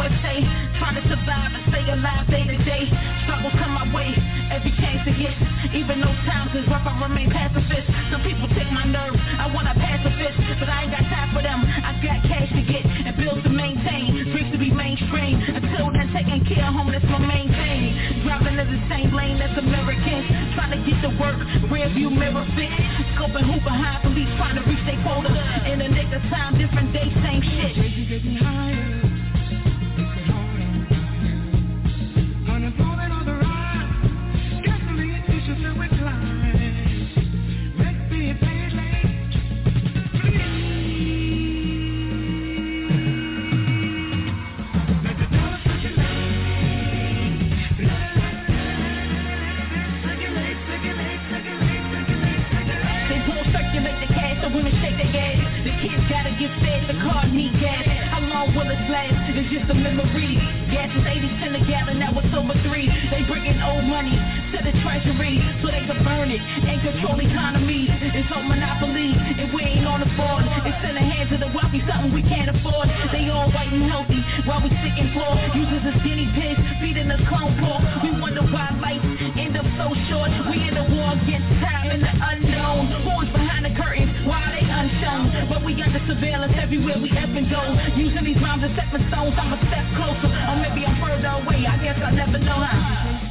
[0.09, 2.85] The Trying to survive and stay alive day to day.
[3.25, 4.15] Struggles come my way
[4.49, 5.35] every chance to get
[5.77, 7.87] Even though times is rough I remain pacifist.
[8.11, 11.43] Some people take my nerves I want a pacifist But I ain't got time for
[11.43, 14.33] them I got cash to get and bills to maintain.
[14.33, 18.25] Dreams to be mainstream Until then taking care of home that's my main thing.
[18.25, 22.47] Driving in the same lane as Americans Trying to get to work rear view mirror
[22.57, 22.73] fit
[23.15, 25.31] Scoping who behind police trying to reach their quota.
[25.69, 28.43] In nick of time different day same shit.
[28.43, 29.08] Higher
[59.39, 60.35] It's just a memory.
[60.69, 62.91] Gas is 80 cents a gallon, now it's over three.
[63.09, 67.87] They bringing old money to the treasury so they can burn it and control economies.
[68.13, 70.43] It's all monopoly, and we ain't on the board.
[70.67, 72.91] It's in the hands of the wealthy, something we can't afford.
[73.15, 75.33] They all white and healthy while we sick and poor.
[75.55, 77.81] Users as guinea pigs, feeding the clone pork.
[78.03, 79.01] We wonder why life
[79.39, 80.35] end up so short.
[80.51, 82.91] We in a war against time and the unknown.
[83.07, 83.38] Who's
[85.69, 87.61] we the surveillance everywhere we ever go.
[87.95, 90.33] Using these rhymes as stepping stones, I'm a step closer.
[90.49, 93.28] Or maybe I'm further away, I guess I never know how.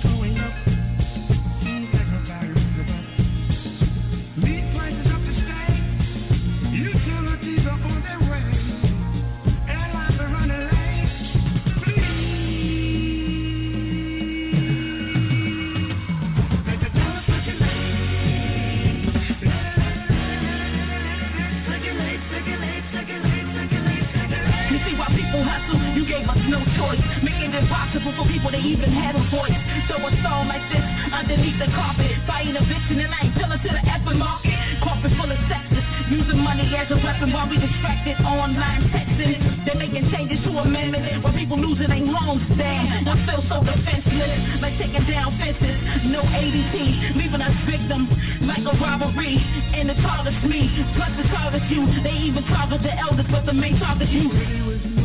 [27.98, 29.57] Impossible for people to even have a voice.
[29.90, 33.82] So a song like this underneath the carpet Fighting eviction and I ain't to the
[33.90, 34.53] effing market.
[34.86, 39.82] Corporate full of sexes Using money as a weapon while we distracted online texting They're
[39.82, 44.61] making changes to amendments While people losing their homes Damn, I feel so defenseless.
[44.61, 45.74] Like taking down fences
[46.06, 48.14] No ADT, leaving us victims
[48.45, 49.41] Like a robbery.
[49.74, 53.57] And the tallest me Plus the tallest you They even target the elders But the
[53.57, 54.97] main target's you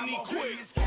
[0.00, 0.79] money quick.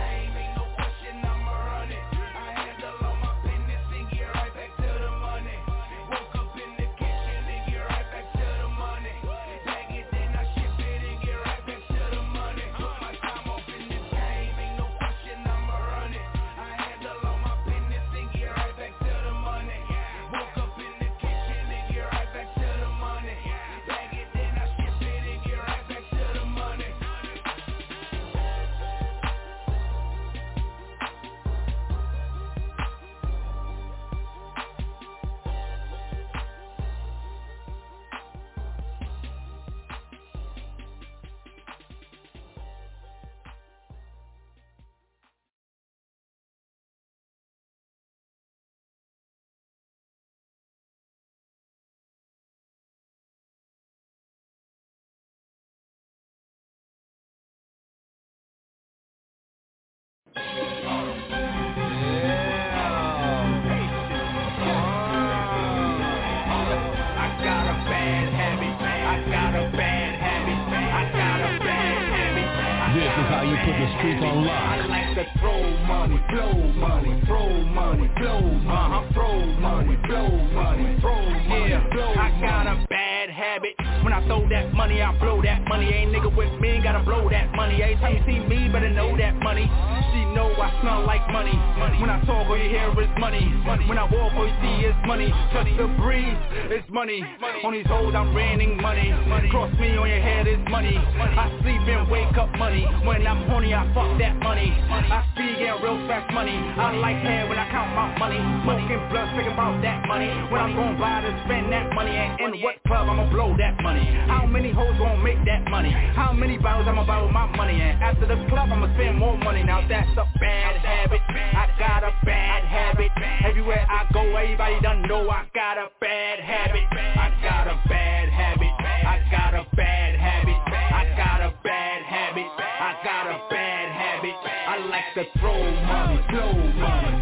[73.84, 74.89] The streets on I lock.
[74.89, 79.14] like to throw money, blow money, throw money, blow money, uh-huh.
[79.14, 83.82] throw money, blow money, throw money, Yeah, I got a bad habit.
[84.03, 85.88] When I throw that money, I blow that money.
[85.88, 87.81] Ain't nigga with me, gotta blow that money.
[87.81, 89.63] Every time you see me, better know that money.
[90.11, 91.55] She know I smell like money.
[92.01, 93.47] When I talk, all you hear is money.
[93.88, 95.31] When I walk, all you see is money.
[95.55, 96.35] Touch the breeze,
[96.67, 97.23] it's money.
[97.63, 99.15] On these hoes, I'm raining money.
[99.49, 100.97] Cross me on your head, it's money.
[100.99, 102.84] I sleep and wake up money.
[103.07, 104.67] When I'm horny, I fuck that money.
[104.91, 106.53] I speak and real fast money.
[106.53, 108.41] I like hair when I count my money.
[108.67, 110.27] Smoking blood, think about that money.
[110.51, 112.11] When I'm gon' buy to spend that money.
[112.11, 113.92] And in what club I'ma blow that money.
[114.27, 115.91] How many hoes gon' make that money?
[115.91, 117.79] How many bottles I'ma buy with my money?
[117.81, 119.63] And after the club, I'ma spend more money.
[119.63, 121.21] Now that's a bad habit.
[121.29, 123.11] I got a bad habit.
[123.45, 126.83] Everywhere I go, everybody done know I got a bad habit.
[126.91, 128.73] I got a bad habit.
[129.05, 130.57] I got a bad habit.
[130.69, 132.45] I got a bad habit.
[132.57, 134.35] I got a bad habit.
[134.67, 137.12] I like to throw money, blow money,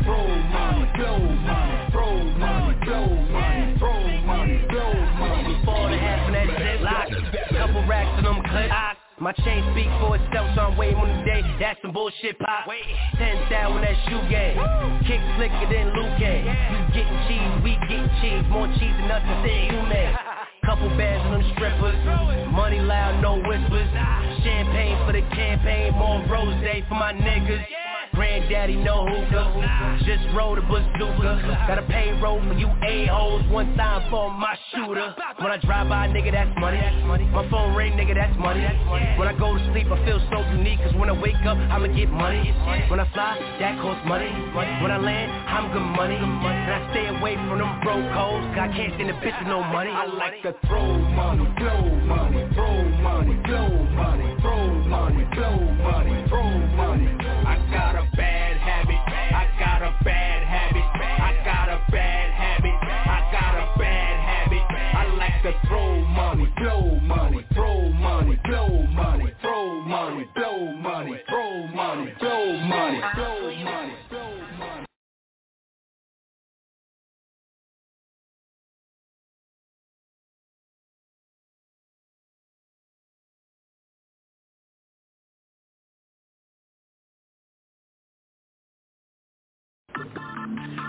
[9.21, 11.45] My chain speak for itself, so I'm waiting on the day.
[11.61, 12.65] That's some bullshit pop.
[13.21, 14.57] Ten down when that shoe game.
[15.05, 16.17] Kick slicker than Luke.
[16.17, 18.41] You getting cheese, we getting cheese.
[18.49, 20.17] More cheese than nothing say you made.
[20.65, 22.01] Couple bands on them strippers.
[22.49, 23.93] Money loud, no whispers.
[24.41, 26.57] Champagne for the campaign, more rose
[26.89, 27.80] for my niggas.
[28.13, 29.99] Granddaddy no hookah.
[30.05, 31.65] Just rolled a bazooka.
[31.67, 35.15] Got a payroll for you a-holes one time for my shooter.
[35.39, 36.79] When I drive by, nigga, that's money.
[37.31, 38.61] My phone ring, nigga, that's money.
[39.17, 41.87] When I go to sleep, I feel so unique, cause when I wake up, I'ma
[41.87, 42.53] get money.
[42.89, 44.29] When I fly, that costs money.
[44.55, 46.17] When I land, I'm good money.
[46.17, 49.47] And I stay away from them broke hoes, cause I can't stand a bitch with
[49.47, 49.91] no money.
[49.91, 55.25] I like to throw money, blow money, throw money, blow money, throw money, blow money,
[55.33, 56.20] throw money.
[65.41, 72.13] To throw money, blow money, throw money, blow money, throw money, blow money, throw money,
[72.19, 74.85] blow money, blow money.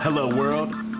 [0.03, 0.92] Hello world.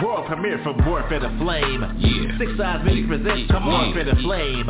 [0.00, 1.82] World premiere for Warfare the Flame.
[1.98, 2.38] Yeah.
[2.38, 3.66] Six Eyes Music presents Yeah.
[3.66, 4.66] Warfare the Flame.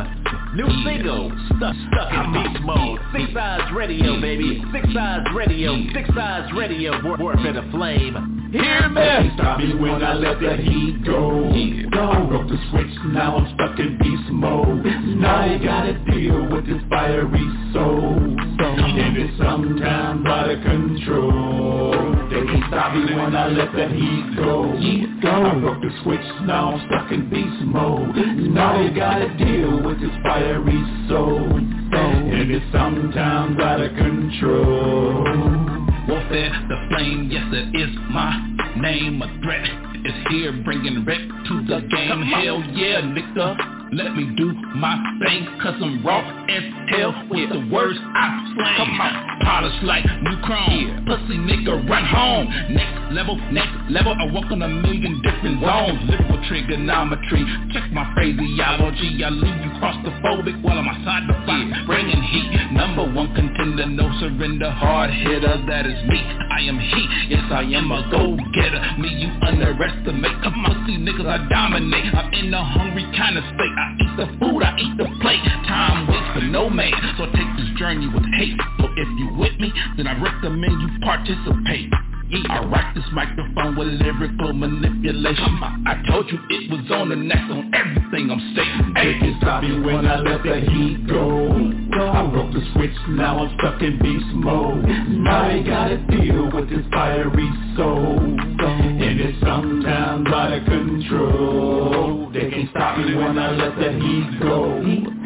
[0.54, 3.00] New single, Stuck Stuck in Beast Mode.
[3.14, 4.62] Six Eyes Radio, baby.
[4.72, 5.76] Six Eyes Radio.
[5.94, 7.02] Six Eyes Radio.
[7.02, 8.41] War- Warfare the Flame.
[8.52, 9.30] Hear me.
[9.34, 11.48] Stop me when I let that heat go.
[11.48, 14.84] I broke the switch, now I'm stuck in beast mode.
[14.84, 18.18] Now you gotta deal with this fiery soul.
[18.20, 21.92] And it's sometimes out of control.
[22.28, 24.68] They can't stop me when I let that heat go.
[24.74, 28.14] I broke the switch, now I'm stuck in beast mode.
[28.52, 31.56] Now you gotta deal with this fiery soul.
[31.56, 35.91] And it's sometimes out of control.
[36.08, 38.34] Warfare, the flame, yes it is my
[38.76, 39.22] name.
[39.22, 39.68] A threat
[40.04, 42.22] is here, bringing wreck to the game.
[42.22, 43.81] Hell yeah, nigga.
[43.92, 48.76] Let me do my thing, cause I'm raw as hell with the words I slang.
[48.80, 49.12] Come on,
[49.44, 51.04] polish like new chrome.
[51.04, 52.48] Pussy nigga, run home.
[52.72, 54.16] Next level, next level.
[54.16, 56.08] I walk on a million different zones.
[56.08, 57.44] Lyrical trigonometry.
[57.76, 59.20] Check my phraseology.
[59.20, 62.72] I leave you claustrophobic while I'm outside the fight, bringing heat.
[62.72, 65.68] Number one contender, no surrender, hard hitter.
[65.68, 66.16] That is me.
[66.16, 67.28] I am he.
[67.28, 68.80] Yes, I am a go-getter.
[69.04, 70.40] Me, you underestimate.
[70.40, 72.08] Come on, see niggas, I dominate.
[72.14, 73.81] I'm in a hungry kind of state.
[73.82, 75.42] I eat the food, I eat the plate.
[75.66, 78.54] Time waits for no man, so take this journey with hate.
[78.78, 81.90] So if you with me, then I recommend you participate.
[82.34, 85.60] I rock this microphone with lyrical manipulation.
[85.86, 88.94] I told you it was on the next on everything I'm saying.
[88.94, 91.52] They can stop me when I let the heat go.
[91.92, 94.82] I broke the switch, now I'm stuck in beast mode.
[95.08, 98.18] Now you gotta deal with this fiery soul.
[98.18, 102.30] And it's sometimes out of control.
[102.32, 104.80] They can't stop me when I let the heat go.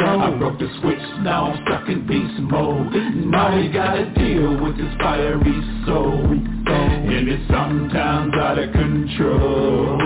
[0.05, 2.93] I broke the switch, now I'm stuck in beast mode.
[3.31, 6.57] Now you gotta deal with this fiery soul.
[6.97, 9.99] And it's sometimes out of control.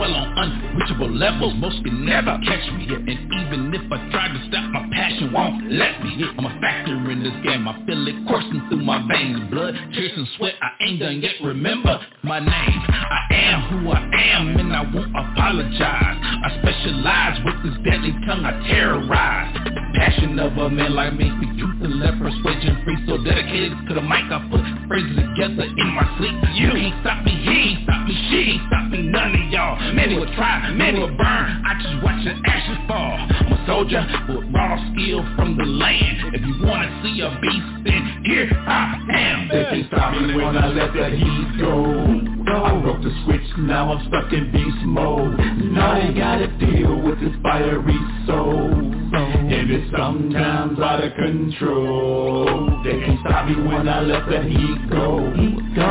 [0.00, 2.88] Dwell on unreachable levels, most can never catch me.
[2.88, 6.24] And even if I try to stop, my passion won't let me.
[6.38, 9.50] I'm a factor in this game, I feel it coursing through my veins.
[9.50, 11.32] Blood, tears, and sweat, I ain't done yet.
[11.42, 12.80] Remember my name.
[12.88, 16.18] I am who I am, and I won't apologize.
[16.44, 19.52] I specialize with this deadly tongue, I terrorize.
[19.94, 22.96] Passion of a man like me, speak truth and let persuasion free.
[23.06, 26.36] So dedicated to the mic, I put phrases together in my sleep.
[26.54, 29.92] You ain't stop me, he ain't stop me, she ain't stop me, none of y'all.
[29.92, 31.62] Many will try, many will burn.
[31.64, 33.16] I just watch the ashes fall.
[33.30, 36.34] I'm a soldier with raw skill from the land.
[36.34, 39.48] If you wanna see a beast, then here I am.
[39.48, 42.30] They can't stop me when I let the heat go.
[42.50, 45.38] I broke the switch, now I'm stuck in beast mode.
[45.72, 48.70] Now you gotta deal with this fiery soul.
[49.12, 52.82] And it's sometimes out of control.
[52.84, 55.32] They can't stop me when I let the heat go.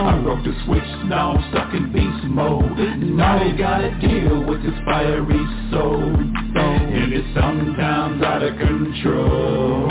[0.05, 2.77] I broke the switch, now I'm stuck in beast mode.
[2.99, 6.01] Now you gotta deal with this fiery soul.
[6.01, 9.87] And it's sometimes out of control.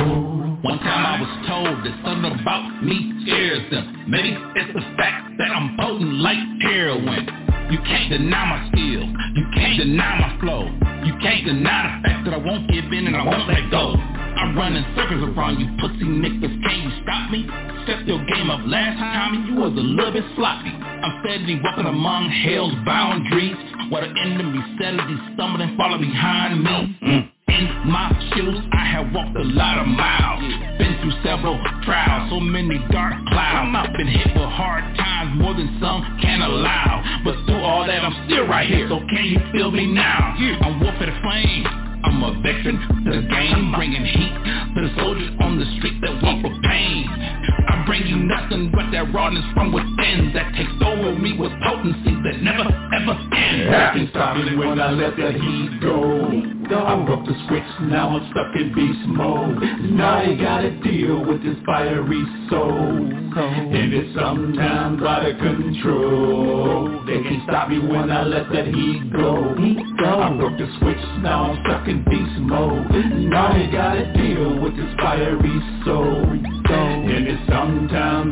[0.62, 4.04] One time I was told that something about me scares them.
[4.08, 7.28] Maybe it's the fact that I'm potent like heroin.
[7.70, 9.04] You can't deny my skill.
[9.36, 10.64] You can't deny my flow.
[11.04, 14.17] You can't deny the fact that I won't give in and I won't let go.
[14.38, 16.62] I'm running circles around you pussy niggas.
[16.62, 17.42] Can you stop me?
[17.82, 20.70] Step your game up last time and you was a little bit sloppy.
[20.70, 23.58] I'm steadily walking among hell's boundaries.
[23.90, 26.70] While the enemy steadily stumbling, follow behind me.
[27.02, 27.30] Mm.
[27.48, 30.38] In my shoes, I have walked a lot of miles.
[30.78, 33.74] Been through several trials, so many dark clouds.
[33.74, 37.02] I've been hit with hard times, more than some can allow.
[37.24, 38.86] But through all that, I'm still right here.
[38.88, 40.36] So can you feel me now?
[40.62, 41.77] I'm warfare the flame.
[42.04, 44.34] I'm a veteran the game, bringing heat
[44.74, 47.08] to the soldiers on the street that walk with pain.
[47.08, 52.12] I bring you nothing but that rawness from within That takes over me with potency
[52.22, 53.72] that never ever ends.
[53.72, 56.28] I can stop it when I let that heat go.
[56.68, 59.56] I broke the switch, now I'm stuck in beast mode.
[59.96, 63.08] Now I gotta deal with this fiery soul.
[63.38, 67.04] And it's sometimes out of control.
[67.06, 69.54] They can't stop me when I let that heat go.
[69.56, 72.90] I broke the switch, now I'm stuck in beast mode.
[73.32, 76.38] Now I gotta deal with this fiery soul.
[76.68, 77.77] And it's sometimes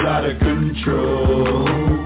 [0.03, 2.06] out of control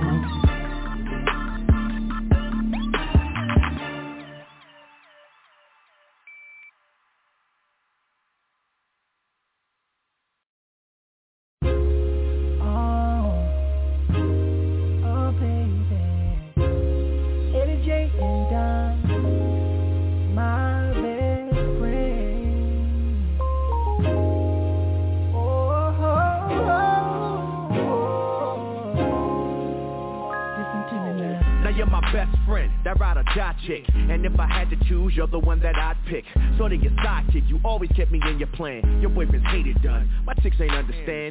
[38.47, 39.01] plan.
[39.01, 40.11] Your boyfriend's hated done.
[40.25, 41.30] My chicks ain't understand,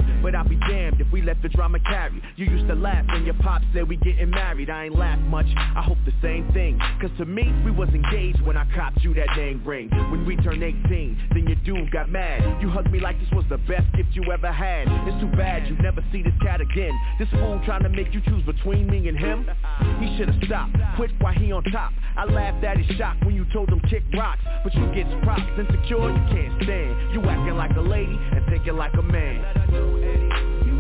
[1.20, 2.22] we let the drama carry.
[2.38, 4.70] You used to laugh when your pop said we getting married.
[4.70, 5.48] I ain't laugh much.
[5.56, 6.80] I hope the same thing.
[7.02, 9.90] Cause to me, we was engaged when I copped you that dang ring.
[10.12, 12.62] When we turned 18, then your dude got mad.
[12.62, 14.88] You hugged me like this was the best gift you ever had.
[15.08, 16.92] It's too bad you never see this cat again.
[17.18, 19.50] This fool trying to make you choose between me and him.
[20.00, 21.92] He should've stopped, quit while he on top.
[22.16, 24.42] I laughed at his shock when you told him kick rocks.
[24.64, 27.14] But you get props, insecure, you can't stand.
[27.14, 29.99] You acting like a lady and thinking like a man.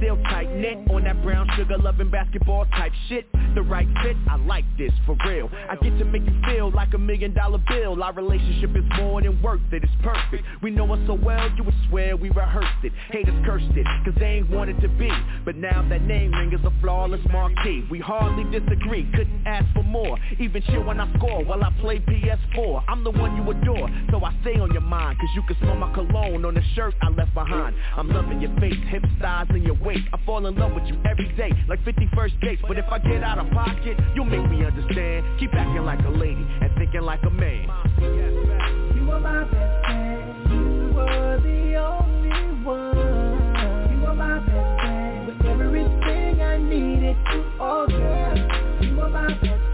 [0.00, 3.26] still tight knit on that brown sugar loving basketball type shit.
[3.54, 5.50] The right fit, I like this, for real.
[5.68, 8.02] I get to make you feel like a million dollar bill.
[8.02, 10.44] Our relationship is more than worth it, it's perfect.
[10.62, 12.92] We know us so well, you would swear we rehearsed it.
[13.10, 15.10] Haters cursed it, cause they ain't wanted to be.
[15.44, 17.84] But now that name ring is a flawless marquee.
[17.90, 20.16] We hardly disagree, couldn't ask for more.
[20.38, 24.24] Even chill when I score while I play PS4 I'm the one you adore, so
[24.24, 27.10] I stay on your mind Cause you can smell my cologne on the shirt I
[27.10, 27.74] left behind.
[27.96, 30.96] I'm loving your face, hip styles and your waist I fall in love with you
[31.04, 34.64] every day, like 51st dates But if I get out of pocket, you'll make me
[34.64, 35.26] understand.
[35.40, 37.68] Keep acting like a lady and thinking like a man.
[37.98, 40.50] You were my best friend.
[40.50, 43.90] You were the only one.
[43.90, 47.16] You were my best friend with everything I needed.
[47.58, 49.69] Oh girl, you were my best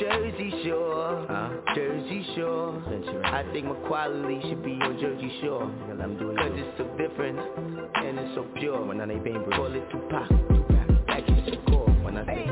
[0.00, 1.50] Jersey Shore, huh?
[1.74, 2.82] Jersey Shore.
[3.24, 5.70] I think my quality should be on Jersey Shore.
[5.88, 8.84] Cause it's so different and it's so pure.
[8.84, 10.28] When I ain't being call it Tupac.
[11.08, 12.46] That is your core when I say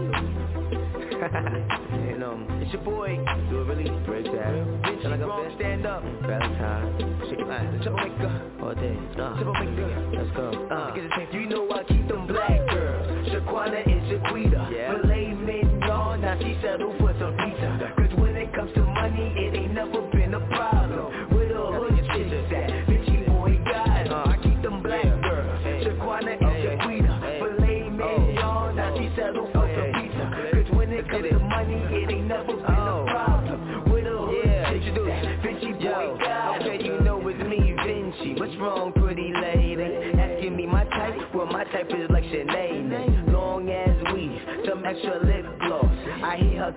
[1.17, 3.17] And um, it's your boy.
[3.51, 4.55] Do a release break that.
[4.83, 6.03] Bitch, like wrong, stand up.
[6.27, 7.83] Valentine, shake your mind.
[7.83, 8.97] Troublemaker, all day.
[9.19, 9.35] Uh,
[10.17, 10.51] let's go.
[10.71, 10.95] Uh.
[11.33, 13.29] You know I keep them black girls.
[13.29, 14.56] Shaquana and Shaquita.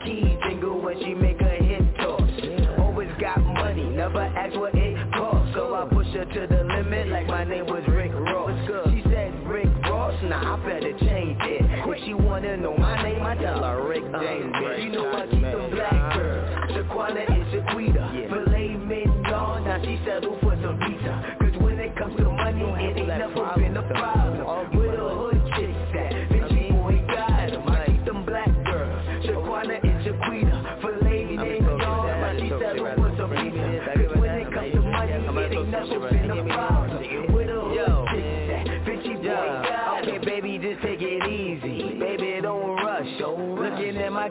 [0.03, 2.21] key jingle when she make a hit toss.
[2.79, 5.53] Always got money, never ask what it costs.
[5.55, 8.51] So I push her to the limit like my name was Rick Ross.
[8.91, 11.61] She said Rick Ross, nah, I better change it.
[11.87, 14.53] If she wanna know my name, I tell her Rick James.
[14.55, 16.71] Um, you know I keep them black girls.
[16.71, 18.29] Shaquana and Shaquita.
[18.29, 20.48] Filet Mignon, now she settled for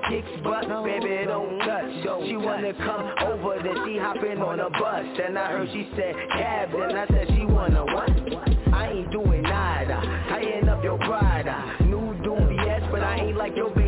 [0.09, 2.27] kicks, but baby don't touch.
[2.27, 5.05] She wanna come over, then she hopping on a bus.
[5.17, 8.11] Then I heard she said cab, then I said she wanna what?
[8.73, 10.01] I ain't doing nada.
[10.29, 11.47] Tying up your pride.
[11.81, 13.88] New doing yes, but I ain't like your baby.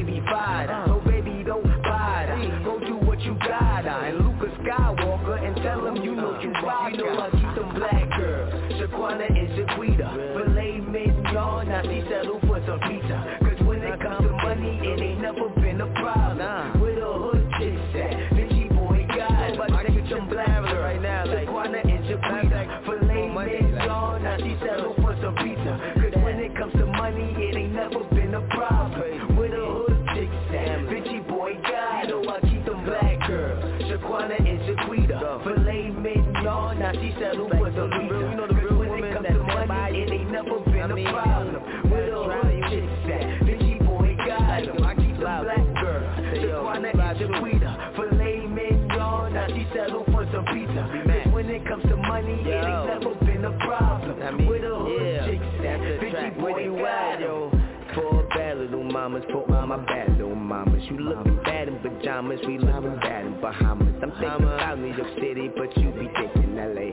[62.42, 63.94] Pajamas, we looking bad in Bahamas.
[64.02, 66.90] I'm thinking about New York City, but you be thinking LA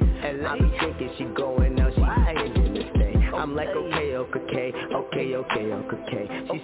[0.47, 3.07] I be thinking she going out, she thinking to stay
[3.37, 6.47] I'm like okay, okay, okay, okay, okay.
[6.51, 6.59] She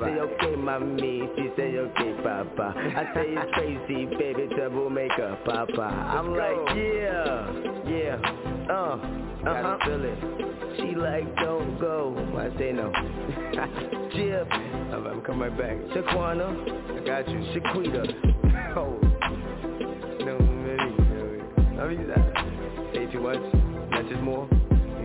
[0.00, 5.82] say okay, mommy, she say okay, papa I say it's crazy, baby, double makeup, papa
[5.82, 7.50] I'm like yeah,
[7.88, 9.78] yeah, uh uh-huh.
[9.84, 10.18] feel it.
[10.76, 12.16] She like, don't go.
[12.36, 12.90] I say no.
[14.12, 14.48] Jib.
[14.50, 15.76] I'm coming right back.
[15.94, 17.00] Shaquana.
[17.00, 17.38] I got you.
[17.54, 18.32] Shaquita.
[18.78, 18.98] Oh.
[20.20, 21.80] No, maybe.
[21.80, 22.92] I mean, that.
[22.92, 23.38] say too much.
[23.90, 24.48] That's just more.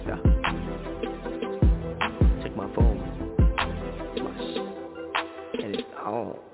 [0.03, 0.19] Stop.
[0.23, 0.40] Check
[6.22, 6.51] and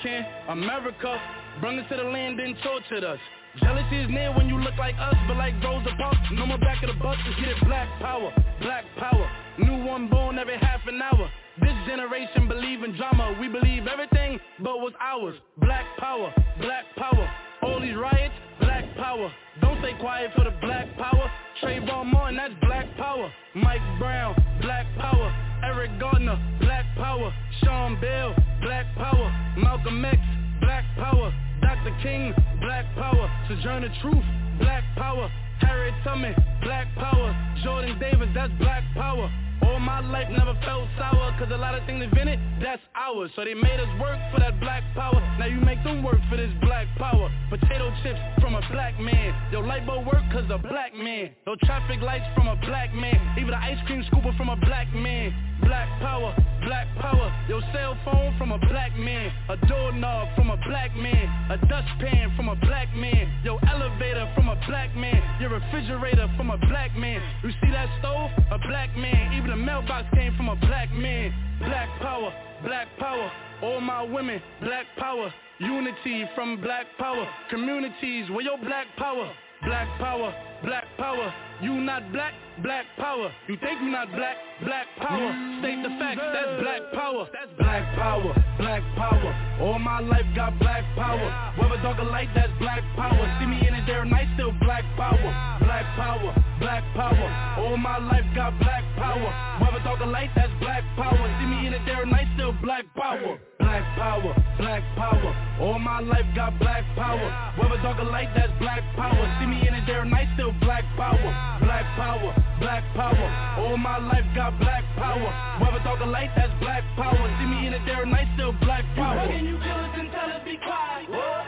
[0.00, 1.20] American, America.
[1.60, 3.18] Brung us to the land and tortured us.
[3.58, 6.18] Jealousy is near when you look like us, but like Rosa Parks.
[6.32, 8.32] No more back of the bus, just get it black power,
[8.62, 9.30] black power.
[9.58, 11.28] New one born every half an hour.
[11.60, 13.36] This generation believe in drama.
[13.40, 15.34] We believe everything but what's ours.
[15.58, 17.30] Black power, black power.
[17.62, 19.30] All these riots, black power.
[19.60, 21.30] Don't stay quiet for the black power.
[21.62, 23.30] Trayvon Martin, that's black power.
[23.54, 25.49] Mike Brown, black power.
[25.62, 27.32] Eric Garner, black power.
[27.62, 29.54] Sean Bell, black power.
[29.56, 30.18] Malcolm X,
[30.60, 31.32] black power.
[31.60, 31.96] Dr.
[32.02, 33.30] King, black power.
[33.48, 34.24] Sojourner Truth,
[34.58, 35.30] black power.
[35.60, 37.36] Harriet Tubman, black power.
[37.62, 39.30] Jordan Davis, that's black power.
[39.62, 43.30] All my life never felt sour Cause a lot of things invented, that's ours.
[43.34, 45.16] So they made us work for that black power.
[45.38, 47.32] Now you make them work for this black power.
[47.48, 49.32] Potato chips from a black man.
[49.50, 51.30] Yo, light bulb work cause a black man.
[51.46, 53.16] No traffic lights from a black man.
[53.38, 55.32] Even the ice cream scooper from a black man
[55.62, 56.34] Black power,
[56.64, 57.28] black power.
[57.48, 59.32] Your cell phone from a black man.
[59.48, 61.28] A doorknob from a black man.
[61.50, 63.28] A dustpan from a black man.
[63.44, 65.20] Your elevator from a black man.
[65.40, 67.20] Your refrigerator from a black man.
[67.42, 68.30] You see that stove?
[68.50, 69.32] A black man.
[69.34, 71.32] Even the mailbox came from a black man.
[71.60, 72.32] Black power,
[72.64, 73.30] black power.
[73.62, 75.32] All my women, black power.
[75.58, 77.26] Unity from black power.
[77.50, 79.30] Communities where your black power?
[79.62, 80.32] Black power,
[80.64, 82.32] black power You not black,
[82.62, 85.28] black power You think you not black, black power
[85.60, 90.58] State the facts, that's black power That's black power, black power All my life got
[90.58, 94.28] black power Whether dark or light, that's black power See me in it there night,
[94.34, 97.28] still black power Black power, black power
[97.60, 101.66] All my life got black power Whether dark or light, that's black power See me
[101.66, 103.38] in it there night, still black power
[103.70, 105.30] Black power, black power.
[105.62, 107.54] All my life got black power.
[107.54, 109.22] Whether dark or light, that's black power.
[109.38, 111.22] See me in it there night, still black power.
[111.62, 113.62] Black power, black power.
[113.62, 115.30] All my life got black power.
[115.62, 117.14] Whether dark or light, that's black power.
[117.38, 119.30] See me in it there night, still black power.
[119.30, 121.06] You you kill us and tell us be quiet?
[121.08, 121.46] What?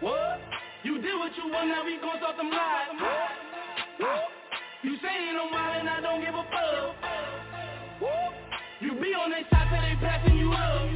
[0.00, 0.40] What?
[0.82, 2.88] You did what you want, now we gon' start them lies.
[4.00, 4.32] What?
[4.80, 6.96] You saying I'm wild and I don't give a fuck.
[8.80, 10.89] You be on their side till they passing you up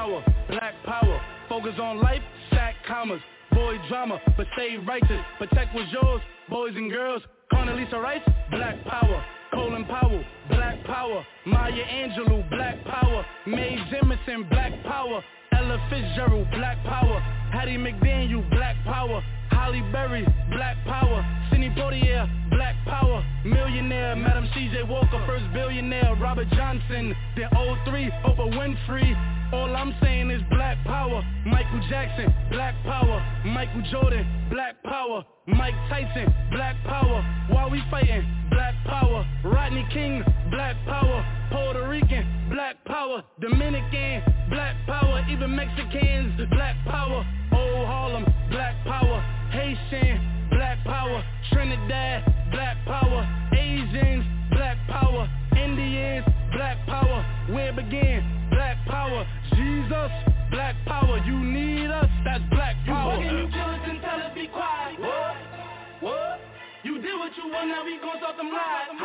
[0.00, 3.20] power, black power Focus on life, stack commas
[3.52, 7.22] Boy drama, but stay righteous Protect what's yours, boys and girls
[7.52, 14.72] Condoleezza Rice, black power Colin Powell, black power Maya Angelou, black power Mae Jemison, black
[14.84, 15.22] power
[15.52, 17.20] Ella Fitzgerald, black power
[17.52, 24.84] Hattie McDaniel, black power Halle Berry, black power Sidney Poitier, black power Millionaire, Madam C.J.
[24.84, 27.48] Walker, first billionaire Robert Johnson, then
[27.84, 34.26] 03, Oprah Winfrey all I'm saying is black power Michael Jackson, black power Michael Jordan,
[34.50, 38.24] black power Mike Tyson, black power Why we fighting?
[38.50, 46.40] Black power Rodney King, black power Puerto Rican, black power Dominican, black power Even Mexicans,
[46.50, 49.20] black power Old Harlem, black power
[49.50, 58.48] Haitian, black power Trinidad, black power Asians, black power Indians, black power Where it began,
[58.50, 59.26] black power
[59.60, 60.10] Jesus,
[60.50, 61.20] black power.
[61.28, 63.20] You need us, that's black power.
[63.20, 64.96] You fucking you killers and tell us be quiet.
[65.00, 65.36] What?
[66.00, 66.40] What?
[66.82, 68.96] You did what you want, now we gon' start some lies.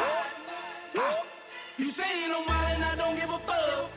[1.78, 3.92] You say you know why and I don't give a fuck.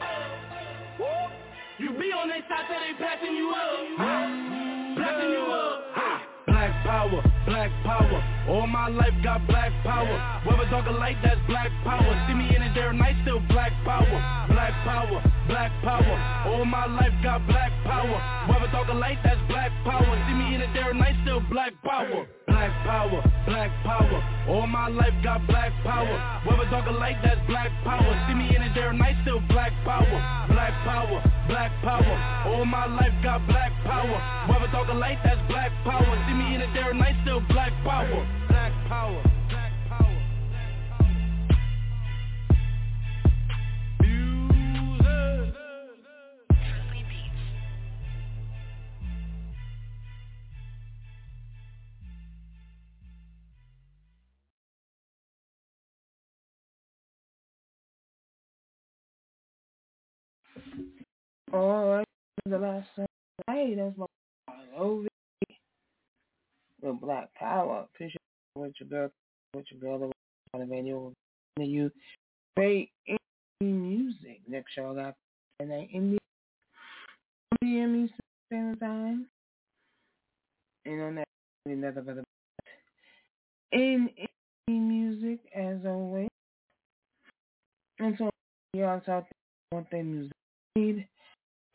[1.78, 4.96] You be on their side till they passing you up.
[4.96, 5.97] Blasting you up.
[6.58, 8.48] Black power, black power.
[8.48, 10.42] All my life got black power.
[10.44, 12.26] Whether dark or light, that's black power.
[12.26, 14.46] See me in it there night, still black power.
[14.50, 16.50] Black power, black power.
[16.50, 18.18] All my life got black power.
[18.50, 20.10] Whether dark or light, that's black power.
[20.26, 22.26] See me in it there night, still black power.
[22.58, 24.18] Black power, black power.
[24.48, 26.42] All my life got black power.
[26.44, 28.26] Whether dark or light, that's black power.
[28.26, 30.10] See me in it there night, still black power.
[30.50, 32.50] Black power, black power.
[32.50, 34.18] All my life got black power.
[34.50, 36.02] Whether dark or light, that's black power.
[36.26, 38.26] See me in it there night, still black power.
[38.48, 39.37] Black power.
[61.52, 62.06] Alright,
[62.44, 62.88] the last.
[63.46, 64.06] Hey, that's my
[64.76, 65.08] over
[66.82, 67.86] with Black Power.
[67.94, 68.20] Appreciate
[68.54, 69.10] with your girl,
[69.54, 70.10] with your girl
[70.52, 71.12] on the radio.
[71.58, 71.90] You
[72.58, 72.88] indie
[73.62, 74.40] music.
[74.46, 75.14] Next show I got
[75.60, 76.18] and then indie
[77.62, 79.26] Indian Eastern Standard Time.
[80.84, 81.28] And on that,
[81.66, 82.24] another better
[83.72, 84.10] in
[84.68, 86.28] music as always.
[87.98, 88.30] And so
[88.74, 89.24] y'all out there
[89.72, 90.32] want their music.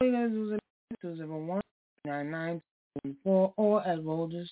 [0.01, 0.59] All you guys do is
[1.01, 1.61] 201
[3.55, 4.51] or at Rogers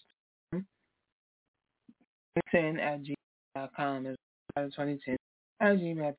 [2.51, 4.15] 10 at gmail.com is
[4.55, 5.17] 2010
[5.61, 6.15] at gmail.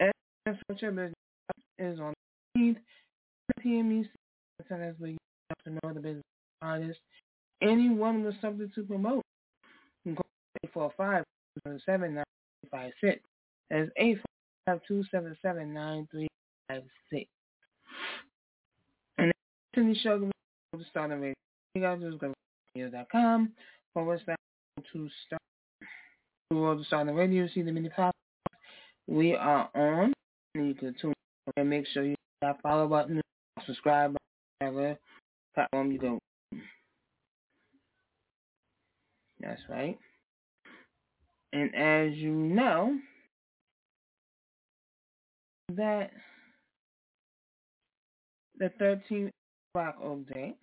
[0.00, 0.12] And
[0.68, 1.14] such a business
[1.78, 2.12] is on
[2.54, 2.80] the feed.
[3.64, 4.08] PME
[4.70, 5.18] that's where you
[5.50, 6.22] have to know the business
[6.62, 6.98] artist.
[7.62, 9.22] Anyone with something to promote.
[10.04, 10.26] You can call
[10.64, 11.24] 845
[11.84, 13.22] 7956.
[13.70, 14.80] That's 845
[16.70, 17.28] 277 9356.
[19.18, 19.32] And
[19.74, 21.34] then the show to start a radio.
[21.74, 22.34] You guys just go to
[22.76, 23.52] radio.com
[23.92, 24.36] forward slash
[24.92, 25.42] to start
[26.50, 27.48] to world to start the radio.
[27.54, 28.12] See the mini podcast
[29.06, 30.12] we are on.
[30.54, 31.12] And you can tune
[31.48, 33.20] in and make sure you hit that follow button,
[33.66, 34.16] subscribe
[34.60, 34.96] whatever
[35.54, 36.18] platform you go.
[39.40, 39.98] That's right.
[41.52, 42.98] And as you know,
[45.72, 46.10] that
[48.58, 49.30] the 13th
[49.72, 50.54] Black Oak Day,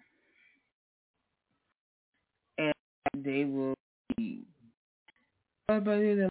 [2.57, 2.73] and
[3.23, 3.73] they will
[4.17, 4.43] be
[5.69, 6.29] celebrated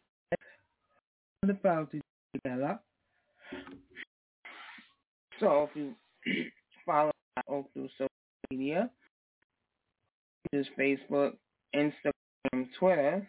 [1.43, 2.01] the faculty
[2.33, 2.79] together.
[5.39, 5.93] So if you
[6.85, 7.11] follow
[7.47, 8.09] Oak through social
[8.51, 8.89] media,
[10.53, 11.33] just Facebook,
[11.75, 13.27] Instagram, Twitter,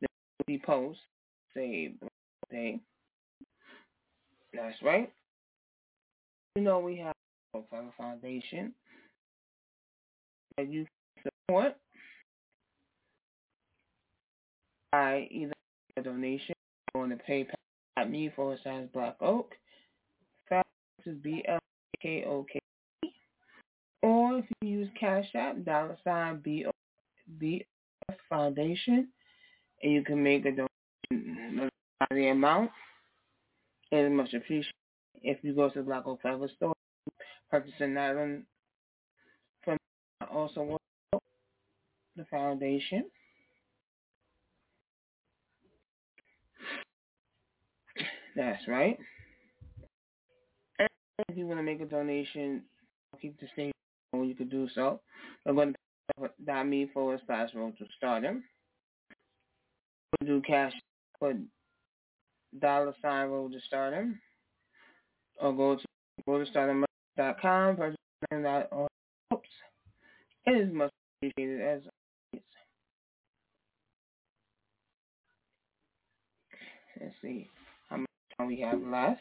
[0.00, 0.08] there
[0.38, 1.00] will be posts
[1.54, 1.94] say
[2.50, 2.80] Day.
[4.52, 5.10] That's right.
[6.56, 7.14] You know we have
[7.54, 8.72] a Foundation
[10.56, 10.86] that you
[11.22, 11.76] support
[14.92, 15.52] by either
[15.96, 16.54] a donation
[16.94, 17.54] on the PayPal
[17.96, 19.54] at me forward slash Black Oak.
[21.06, 21.58] Is B L
[22.00, 22.58] K O K.
[24.02, 26.70] Or if you use Cash App, dollar sign B O
[27.38, 27.66] B
[28.08, 29.08] F Foundation,
[29.82, 31.70] and you can make a donation
[32.00, 32.70] of the amount.
[33.92, 34.72] It is much appreciated.
[35.22, 36.73] If you go to the Black Oak Forever store,
[37.94, 38.44] that one
[39.64, 39.78] from
[40.30, 40.76] also
[42.16, 43.04] the foundation.
[48.36, 48.98] That's right.
[50.78, 50.88] And
[51.28, 52.62] if you want to make a donation,
[53.20, 53.72] keep the same
[54.12, 55.00] you could do so.
[55.46, 55.74] I'm going
[56.18, 58.44] to dot me forward slash road to stardom.
[60.20, 60.72] We'll do cash
[61.18, 61.34] for
[62.60, 64.20] dollar sign road to stardom.
[65.40, 65.84] Or go to
[66.26, 66.46] go to
[67.14, 67.96] stardom.com, purchase
[68.30, 68.88] that or
[69.32, 69.48] oops.
[70.46, 70.90] It is much
[71.22, 71.80] appreciated as
[72.32, 72.44] always.
[77.00, 77.48] Let's see
[77.88, 78.08] how much
[78.38, 79.20] time we have left.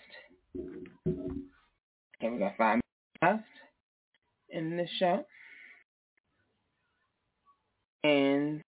[0.58, 2.80] Okay, we got five
[3.22, 3.44] minutes left
[4.50, 5.26] in this show.
[8.04, 8.62] And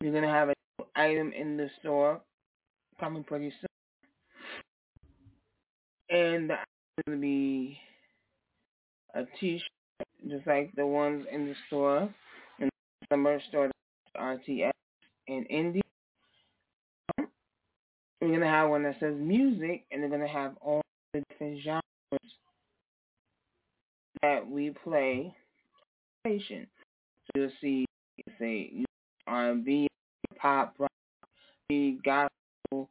[0.00, 0.54] you're to have an
[0.94, 2.20] item in the store
[2.98, 3.66] coming pretty soon.
[6.08, 6.56] And the
[7.04, 7.78] going to be
[9.14, 12.08] a t-shirt, just like the ones in the store,
[12.58, 12.68] in
[13.10, 13.70] the merch store,
[14.16, 14.70] RTS
[15.28, 15.80] and Indie.
[17.18, 20.82] We're going to have one that says music, and they're going to have all
[21.12, 21.82] the different genres
[24.22, 25.34] that we play
[26.20, 26.66] station.
[27.26, 27.84] So you'll see,
[28.38, 28.84] say,
[29.26, 29.86] R&B,
[30.36, 30.90] pop, rock,
[32.04, 32.88] gospel.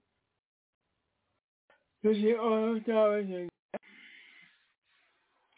[2.04, 3.50] You'll see all those.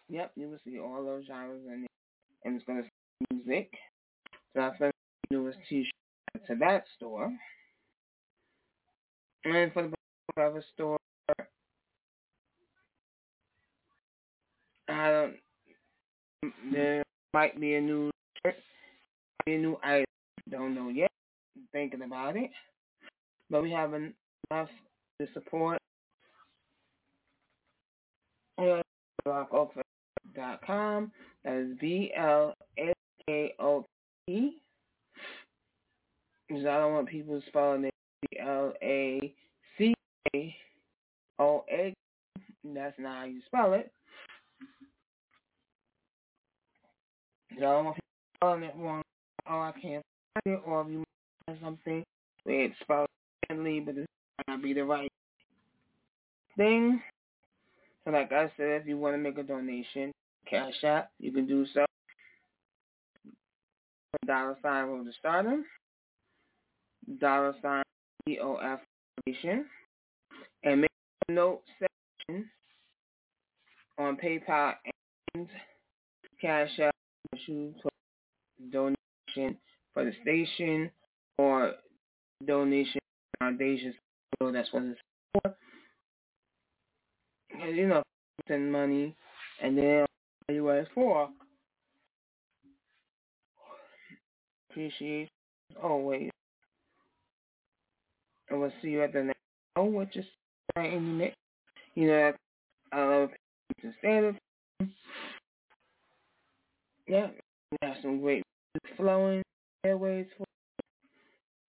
[0.10, 1.92] Yep, you will see all those genres in it.
[2.46, 2.92] And it's going to say
[3.34, 3.72] music.
[4.54, 4.92] So going to
[5.30, 7.32] do is t-shirt to that store.
[9.44, 9.94] And for the
[10.34, 10.98] whatever store,
[14.90, 17.04] I don't, there
[17.34, 18.10] might be a new
[18.46, 18.56] shirt,
[19.46, 20.06] a new item.
[20.50, 21.12] Don't know yet.
[21.74, 22.50] Thinking about it.
[23.50, 24.70] But we have enough
[25.20, 25.78] to support
[30.38, 31.12] blackoak.com.
[31.44, 32.94] That is B L S
[33.26, 33.86] K O
[34.28, 34.58] T.
[36.48, 39.34] Because I don't want people spelling it B L A
[39.78, 39.94] C
[40.34, 40.56] A
[41.40, 41.94] O A.
[42.64, 43.92] That's not how you spell it.
[47.56, 48.04] I don't want people
[48.36, 49.02] spelling it wrong.
[49.50, 50.04] Oh, I can't
[50.34, 50.62] find it.
[50.66, 51.04] Or if you
[51.46, 52.04] find something
[52.44, 53.08] where it's spelled
[53.42, 54.08] differently, but it's
[54.48, 55.12] not be the right
[56.56, 57.02] thing.
[58.04, 60.12] So like I said, if you want to make a donation,
[60.50, 61.86] cash app, you can do so.
[64.26, 65.66] Dollar sign Road to Stardom.
[67.20, 67.84] Dollar sign
[68.28, 68.80] EOF
[69.26, 69.66] Foundation.
[70.64, 70.92] And make
[71.30, 72.50] a note section
[73.98, 74.74] on PayPal
[75.34, 75.48] and
[76.42, 76.94] Cash App
[78.72, 79.58] donation
[79.94, 80.90] for the station
[81.38, 81.74] or
[82.46, 83.00] donation
[83.40, 83.94] foundation.
[84.40, 85.00] So that's what it's
[85.34, 85.56] for.
[87.62, 88.04] And, you know,
[88.48, 89.16] send money
[89.62, 90.06] and then
[90.50, 91.30] it's for.
[94.70, 95.28] Appreciate
[95.84, 96.30] always.
[98.50, 99.40] Oh, and we'll see you at the next
[99.76, 100.26] show, which is
[100.78, 101.32] in the
[101.96, 102.34] You know,
[102.94, 103.30] I love
[103.82, 104.38] to standard.
[107.08, 107.28] Yeah,
[107.72, 108.44] we have some great
[108.96, 109.42] flowing
[109.84, 110.46] airways for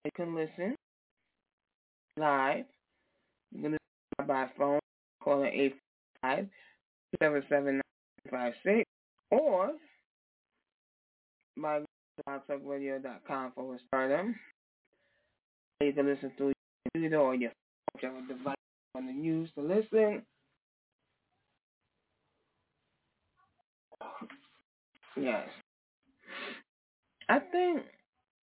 [0.04, 0.76] you can listen
[2.18, 2.64] live.
[3.52, 4.80] You can listen by phone,
[5.22, 7.85] calling 855
[8.30, 8.84] 77956
[9.30, 9.72] or
[11.56, 11.80] by
[12.28, 14.34] blogtalkradio.com forward stardom.
[15.80, 16.54] You can listen through your
[16.92, 17.50] computer or your
[18.00, 18.56] phone, device
[18.94, 20.22] you want to to listen.
[25.16, 25.48] Yes.
[27.28, 27.82] I think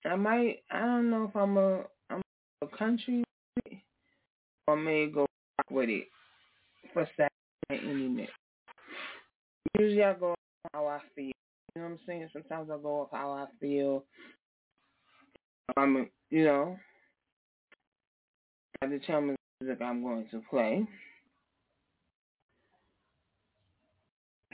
[0.05, 0.57] I might.
[0.72, 2.22] I don't know if I'm a I'm
[2.61, 3.23] a country
[4.68, 5.26] or may go
[5.69, 6.07] with it
[6.93, 8.30] for Saturday internet.
[9.80, 10.36] Usually I go
[10.74, 11.32] how I feel.
[11.76, 12.30] You know what I'm saying?
[12.32, 14.04] Sometimes I go off how I feel.
[15.76, 16.78] I'm, you know,
[18.82, 20.86] I determine the music I'm going to play.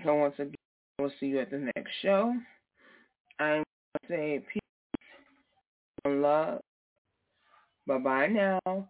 [0.05, 0.55] So once again,
[0.99, 2.33] we'll see you at the next show.
[3.39, 3.65] I'm going
[4.03, 4.61] to say peace
[6.05, 6.61] and love.
[7.85, 8.89] Bye-bye now.